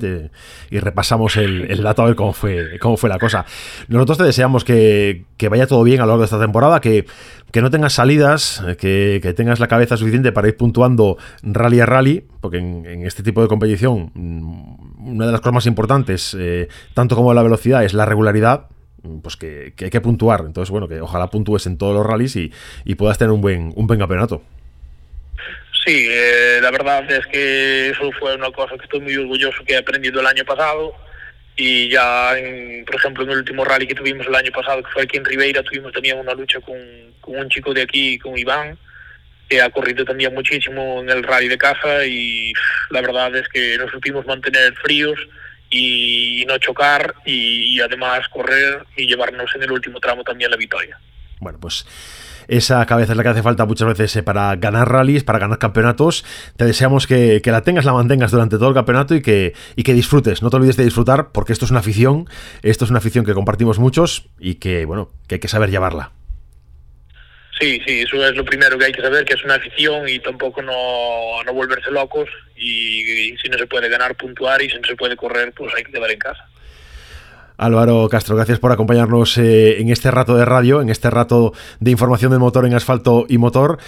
y, 0.71 0.79
repasamos 0.79 1.37
el, 1.37 1.81
dato 1.83 2.01
a 2.01 2.05
ver 2.05 2.15
cómo 2.15 2.33
fue, 2.33 2.79
cómo 2.79 2.97
fue 2.97 3.09
la 3.09 3.19
cosa. 3.19 3.45
Nosotros 3.87 4.17
te 4.17 4.23
deseamos 4.23 4.63
que, 4.63 5.25
vaya 5.49 5.67
todo 5.67 5.83
bien 5.83 5.99
a 5.99 6.03
lo 6.03 6.07
largo 6.07 6.21
de 6.21 6.25
esta 6.25 6.39
temporada, 6.39 6.81
que, 6.81 7.05
que 7.51 7.61
no 7.61 7.69
tengas 7.69 7.93
salidas, 7.93 8.63
que, 8.79 9.33
tengas 9.35 9.59
la 9.59 9.67
cabeza 9.67 9.97
suficiente 9.97 10.31
para 10.31 10.47
ir 10.47 10.57
puntuando 10.57 11.17
rally 11.43 11.79
a 11.79 11.85
rally, 11.85 12.25
porque 12.41 12.57
en, 12.57 13.05
este 13.05 13.21
tipo 13.21 13.41
de 13.41 13.47
competición 13.47 14.11
mm, 14.13 15.09
una 15.11 15.25
de 15.27 15.31
las 15.31 15.41
cosas 15.41 15.53
más 15.53 15.65
importantes, 15.67 16.35
eh, 16.39 16.67
tanto 16.95 17.15
como 17.15 17.33
la 17.35 17.43
velocidad, 17.43 17.83
es 17.83 17.93
la 17.93 18.05
regularidad 18.05 18.67
pues 19.21 19.37
que, 19.37 19.73
hay 19.79 19.89
que 19.89 20.01
puntuar. 20.01 20.43
Entonces, 20.45 20.71
bueno, 20.71 20.87
que 20.87 20.99
ojalá 21.01 21.27
puntúes 21.27 21.67
en 21.67 21.77
todos 21.77 21.93
los 21.93 22.05
rallies 22.05 22.35
y, 22.35 22.51
y 22.83 22.95
puedas 22.95 23.17
tener 23.17 23.31
un 23.31 23.41
buen, 23.41 23.71
un 23.75 23.87
buen 23.87 23.99
campeonato. 23.99 24.41
Sí, 25.85 26.07
eh, 26.09 26.59
la 26.61 26.71
verdad 26.71 27.09
es 27.09 27.25
que 27.27 27.89
eso 27.89 28.11
fue 28.19 28.35
una 28.35 28.51
cosa 28.51 28.75
que 28.77 28.83
estoy 28.83 28.99
muy 28.99 29.15
orgulloso 29.15 29.63
que 29.65 29.73
he 29.73 29.77
aprendido 29.77 30.19
el 30.19 30.27
año 30.27 30.43
pasado 30.43 30.93
y 31.55 31.89
ya, 31.89 32.33
por 32.85 32.95
ejemplo, 32.95 33.23
en 33.23 33.31
el 33.31 33.37
último 33.39 33.65
rally 33.65 33.87
que 33.87 33.95
tuvimos 33.95 34.25
el 34.27 34.35
año 34.35 34.51
pasado, 34.51 34.83
que 34.83 34.91
fue 34.91 35.03
aquí 35.03 35.17
en 35.17 35.25
Ribeira, 35.25 35.63
tuvimos 35.63 35.91
también 35.91 36.17
una 36.17 36.33
lucha 36.33 36.59
con, 36.61 36.75
un 36.75 37.49
chico 37.49 37.73
de 37.73 37.81
aquí, 37.81 38.17
con 38.17 38.37
Iván, 38.37 38.77
que 39.47 39.61
ha 39.61 39.69
corrido 39.69 40.05
también 40.05 40.33
muchísimo 40.33 41.01
en 41.01 41.09
el 41.09 41.23
rally 41.23 41.47
de 41.47 41.57
casa 41.57 42.05
y 42.05 42.53
la 42.91 43.01
verdad 43.01 43.35
es 43.35 43.47
que 43.49 43.77
nos 43.77 43.91
supimos 43.91 44.25
mantener 44.25 44.73
fríos 44.75 45.19
y, 45.69 46.45
no 46.47 46.57
chocar 46.59 47.13
y, 47.25 47.75
y 47.75 47.81
además 47.81 48.27
correr 48.29 48.85
y 48.95 49.07
llevarnos 49.07 49.53
en 49.55 49.63
el 49.63 49.71
último 49.71 49.99
tramo 49.99 50.23
también 50.23 50.51
la 50.51 50.57
victoria. 50.57 50.99
Bueno, 51.39 51.57
pues 51.59 51.85
esa 52.49 52.83
cabeza 52.85 53.13
es 53.13 53.17
la 53.17 53.23
que 53.23 53.29
hace 53.29 53.43
falta 53.43 53.65
muchas 53.65 53.87
veces 53.87 54.15
eh, 54.15 54.23
para 54.23 54.55
ganar 54.55 54.91
rallies, 54.91 55.23
para 55.23 55.39
ganar 55.39 55.59
campeonatos. 55.59 56.25
Te 56.57 56.65
deseamos 56.65 57.05
que, 57.07 57.41
la 57.45 57.61
tengas, 57.61 57.85
la 57.85 57.93
mantengas 57.93 58.31
durante 58.31 58.57
todo 58.57 58.69
el 58.69 58.73
campeonato 58.73 59.15
y 59.15 59.21
que, 59.21 59.53
y 59.75 59.83
que 59.83 59.93
disfrutes. 59.93 60.41
No 60.41 60.49
te 60.49 60.57
olvides 60.57 60.75
de 60.75 60.83
disfrutar 60.83 61.31
porque 61.31 61.53
esto 61.53 61.65
es 61.65 61.71
una 61.71 61.79
afición, 61.79 62.27
esto 62.63 62.85
es 62.85 62.91
una 62.91 62.99
afición 62.99 63.23
que 63.23 63.33
compartimos 63.33 63.79
muchos 63.79 64.25
y 64.39 64.55
que, 64.55 64.85
bueno, 64.85 65.11
que 65.27 65.35
hay 65.35 65.39
que 65.39 65.47
saber 65.47 65.69
llevarla. 65.69 66.11
Sí, 67.59 67.79
sí, 67.85 68.01
eso 68.01 68.25
es 68.25 68.35
lo 68.35 68.45
primero 68.45 68.77
que 68.77 68.85
hay 68.85 68.91
que 68.93 69.01
saber, 69.01 69.25
que 69.25 69.33
es 69.33 69.43
una 69.43 69.55
afición 69.55 70.07
y 70.07 70.17
tampoco 70.19 70.61
no, 70.61 71.43
no 71.45 71.53
volverse 71.53 71.91
locos 71.91 72.29
y, 72.55 73.31
y 73.31 73.37
si 73.37 73.49
no 73.49 73.57
se 73.57 73.67
puede 73.67 73.89
ganar, 73.89 74.15
puntuar 74.15 74.61
y 74.61 74.69
si 74.69 74.77
no 74.77 74.87
se 74.87 74.95
puede 74.95 75.17
correr, 75.17 75.51
pues 75.51 75.73
hay 75.75 75.83
que 75.83 75.91
quedar 75.91 76.09
en 76.09 76.19
casa. 76.19 76.47
Álvaro 77.59 78.07
Castro, 78.09 78.37
gracias 78.37 78.57
por 78.57 78.71
acompañarnos 78.71 79.37
eh, 79.37 79.81
en 79.81 79.89
este 79.89 80.09
rato 80.11 80.35
de 80.37 80.45
radio, 80.45 80.81
en 80.81 80.89
este 80.89 81.09
rato 81.09 81.53
de 81.81 81.91
información 81.91 82.31
del 82.31 82.39
motor 82.39 82.65
en 82.65 82.73
asfalto 82.73 83.25
y 83.27 83.37
motor. 83.37 83.79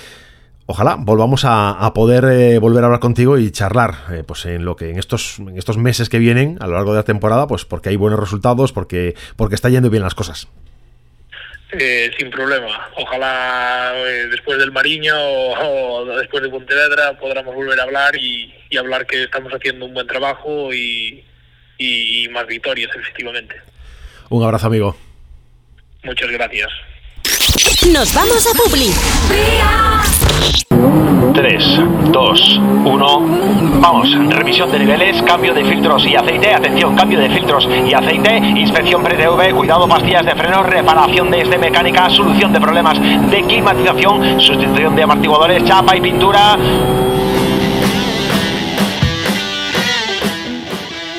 Ojalá 0.65 0.97
volvamos 0.99 1.43
a, 1.45 1.91
poder 1.95 2.25
eh, 2.25 2.59
volver 2.59 2.83
a 2.83 2.87
hablar 2.87 2.99
contigo 2.99 3.37
y 3.37 3.49
charlar 3.49 3.95
eh, 4.11 4.23
pues 4.25 4.45
en 4.45 4.65
lo 4.65 4.75
que 4.75 4.89
en 4.89 4.99
estos, 4.99 5.39
en 5.39 5.57
estos 5.57 5.77
meses 5.77 6.09
que 6.09 6.19
vienen 6.19 6.57
a 6.59 6.67
lo 6.67 6.73
largo 6.73 6.91
de 6.91 6.97
la 6.97 7.03
temporada, 7.03 7.47
pues 7.47 7.63
porque 7.63 7.89
hay 7.89 7.95
buenos 7.95 8.19
resultados, 8.19 8.73
porque, 8.73 9.15
porque 9.37 9.55
está 9.55 9.69
yendo 9.69 9.89
bien 9.89 10.03
las 10.03 10.15
cosas. 10.15 10.49
sin 12.17 12.29
problema. 12.29 12.89
Ojalá 12.97 13.93
después 14.29 14.59
del 14.59 14.73
Mariño 14.73 15.15
o, 15.15 16.05
después 16.17 16.43
de 16.43 16.49
Pontevedra 16.49 17.17
podamos 17.17 17.55
volver 17.55 17.79
a 17.79 17.83
hablar 17.83 18.15
y 18.17 18.77
hablar 18.77 19.05
que 19.05 19.23
estamos 19.23 19.53
haciendo 19.53 19.85
un 19.85 19.93
buen 19.93 20.07
trabajo 20.07 20.73
y, 20.73 21.23
y, 21.81 22.27
más 22.29 22.45
victorias, 22.47 22.91
efectivamente. 22.95 23.55
Un 24.29 24.43
abrazo, 24.43 24.67
amigo. 24.67 24.95
Muchas 26.03 26.29
gracias. 26.31 26.69
Nos 27.91 28.13
vamos 28.13 28.47
a 28.47 28.57
Publi. 28.57 28.91
3, 31.33 31.79
2, 32.11 32.59
1. 32.85 33.19
Vamos, 33.79 34.35
revisión 34.35 34.71
de 34.71 34.79
niveles, 34.79 35.21
cambio 35.23 35.53
de 35.53 35.63
filtros 35.63 36.05
y 36.05 36.15
aceite. 36.15 36.53
Atención, 36.53 36.95
cambio 36.95 37.19
de 37.19 37.29
filtros 37.29 37.67
y 37.87 37.93
aceite. 37.93 38.37
Inspección 38.37 39.03
pre-TV, 39.03 39.53
cuidado, 39.53 39.87
pastillas 39.87 40.25
de 40.25 40.35
freno, 40.35 40.63
reparación 40.63 41.31
de 41.31 41.41
este 41.41 41.57
mecánica, 41.57 42.09
solución 42.09 42.53
de 42.53 42.59
problemas 42.59 42.99
de 42.99 43.43
climatización, 43.43 44.39
sustitución 44.39 44.95
de 44.95 45.03
amortiguadores, 45.03 45.63
chapa 45.65 45.95
y 45.95 46.01
pintura. 46.01 46.57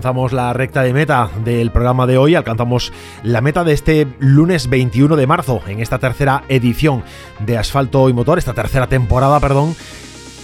Alcanzamos 0.00 0.32
la 0.32 0.54
recta 0.54 0.82
de 0.82 0.94
meta 0.94 1.28
del 1.44 1.70
programa 1.70 2.06
de 2.06 2.16
hoy, 2.16 2.34
alcanzamos 2.34 2.90
la 3.22 3.42
meta 3.42 3.64
de 3.64 3.74
este 3.74 4.06
lunes 4.18 4.70
21 4.70 5.14
de 5.14 5.26
marzo, 5.26 5.60
en 5.66 5.80
esta 5.80 5.98
tercera 5.98 6.42
edición 6.48 7.04
de 7.40 7.58
Asfalto 7.58 8.08
y 8.08 8.14
Motor, 8.14 8.38
esta 8.38 8.54
tercera 8.54 8.86
temporada, 8.86 9.38
perdón, 9.40 9.76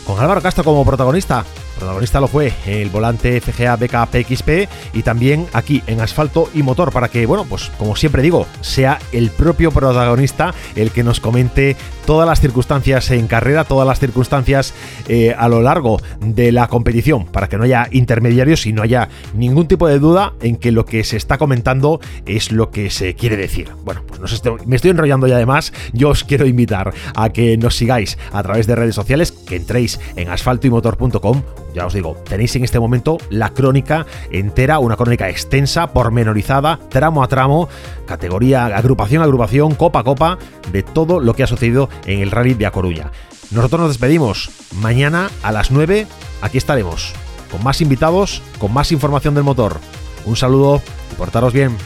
con 0.06 0.20
Álvaro 0.20 0.42
Castro 0.42 0.62
como 0.62 0.84
protagonista. 0.84 1.46
Protagonista 1.76 2.20
lo 2.20 2.28
fue 2.28 2.52
el 2.66 2.90
volante 2.90 3.40
FGA 3.40 3.76
BKPXP 3.76 4.48
y 4.94 5.02
también 5.02 5.46
aquí 5.52 5.82
en 5.86 6.00
asfalto 6.00 6.50
y 6.54 6.62
motor 6.62 6.92
para 6.92 7.08
que, 7.08 7.26
bueno, 7.26 7.44
pues 7.48 7.70
como 7.78 7.96
siempre 7.96 8.22
digo, 8.22 8.46
sea 8.60 8.98
el 9.12 9.30
propio 9.30 9.70
protagonista 9.70 10.54
el 10.74 10.90
que 10.90 11.04
nos 11.04 11.20
comente 11.20 11.76
todas 12.06 12.26
las 12.26 12.40
circunstancias 12.40 13.10
en 13.10 13.26
carrera, 13.26 13.64
todas 13.64 13.86
las 13.86 13.98
circunstancias 13.98 14.74
eh, 15.08 15.34
a 15.36 15.48
lo 15.48 15.60
largo 15.60 16.00
de 16.20 16.52
la 16.52 16.68
competición, 16.68 17.26
para 17.26 17.48
que 17.48 17.56
no 17.58 17.64
haya 17.64 17.88
intermediarios 17.90 18.66
y 18.66 18.72
no 18.72 18.82
haya 18.82 19.08
ningún 19.34 19.66
tipo 19.68 19.88
de 19.88 19.98
duda 19.98 20.32
en 20.40 20.56
que 20.56 20.72
lo 20.72 20.84
que 20.84 21.04
se 21.04 21.16
está 21.16 21.36
comentando 21.38 22.00
es 22.24 22.52
lo 22.52 22.70
que 22.70 22.90
se 22.90 23.14
quiere 23.14 23.36
decir. 23.36 23.70
Bueno, 23.84 24.02
pues 24.06 24.20
no 24.20 24.28
sé, 24.28 24.40
me 24.66 24.76
estoy 24.76 24.92
enrollando 24.92 25.26
y 25.26 25.32
además 25.32 25.72
yo 25.92 26.10
os 26.10 26.24
quiero 26.24 26.46
invitar 26.46 26.94
a 27.14 27.28
que 27.30 27.56
nos 27.56 27.76
sigáis 27.76 28.18
a 28.32 28.42
través 28.42 28.66
de 28.66 28.76
redes 28.76 28.94
sociales, 28.94 29.32
que 29.32 29.56
entréis 29.56 30.00
en 30.14 30.28
asfaltoymotor.com 30.30 31.42
ya 31.76 31.84
os 31.84 31.92
digo, 31.92 32.16
tenéis 32.26 32.56
en 32.56 32.64
este 32.64 32.80
momento 32.80 33.18
la 33.28 33.50
crónica 33.50 34.06
entera, 34.30 34.78
una 34.78 34.96
crónica 34.96 35.28
extensa, 35.28 35.92
pormenorizada, 35.92 36.80
tramo 36.88 37.22
a 37.22 37.28
tramo, 37.28 37.68
categoría, 38.06 38.64
agrupación 38.64 39.20
a 39.20 39.26
agrupación, 39.26 39.74
copa 39.74 40.00
a 40.00 40.04
copa, 40.04 40.38
de 40.72 40.82
todo 40.82 41.20
lo 41.20 41.34
que 41.34 41.42
ha 41.42 41.46
sucedido 41.46 41.90
en 42.06 42.20
el 42.20 42.30
rally 42.30 42.54
de 42.54 42.64
A 42.64 42.70
Coruña. 42.70 43.12
Nosotros 43.50 43.82
nos 43.82 43.90
despedimos. 43.90 44.48
Mañana 44.80 45.28
a 45.42 45.52
las 45.52 45.70
9 45.70 46.06
aquí 46.40 46.56
estaremos, 46.56 47.12
con 47.50 47.62
más 47.62 47.82
invitados, 47.82 48.40
con 48.58 48.72
más 48.72 48.90
información 48.90 49.34
del 49.34 49.44
motor. 49.44 49.76
Un 50.24 50.36
saludo 50.36 50.80
y 51.12 51.14
portaros 51.16 51.52
bien. 51.52 51.76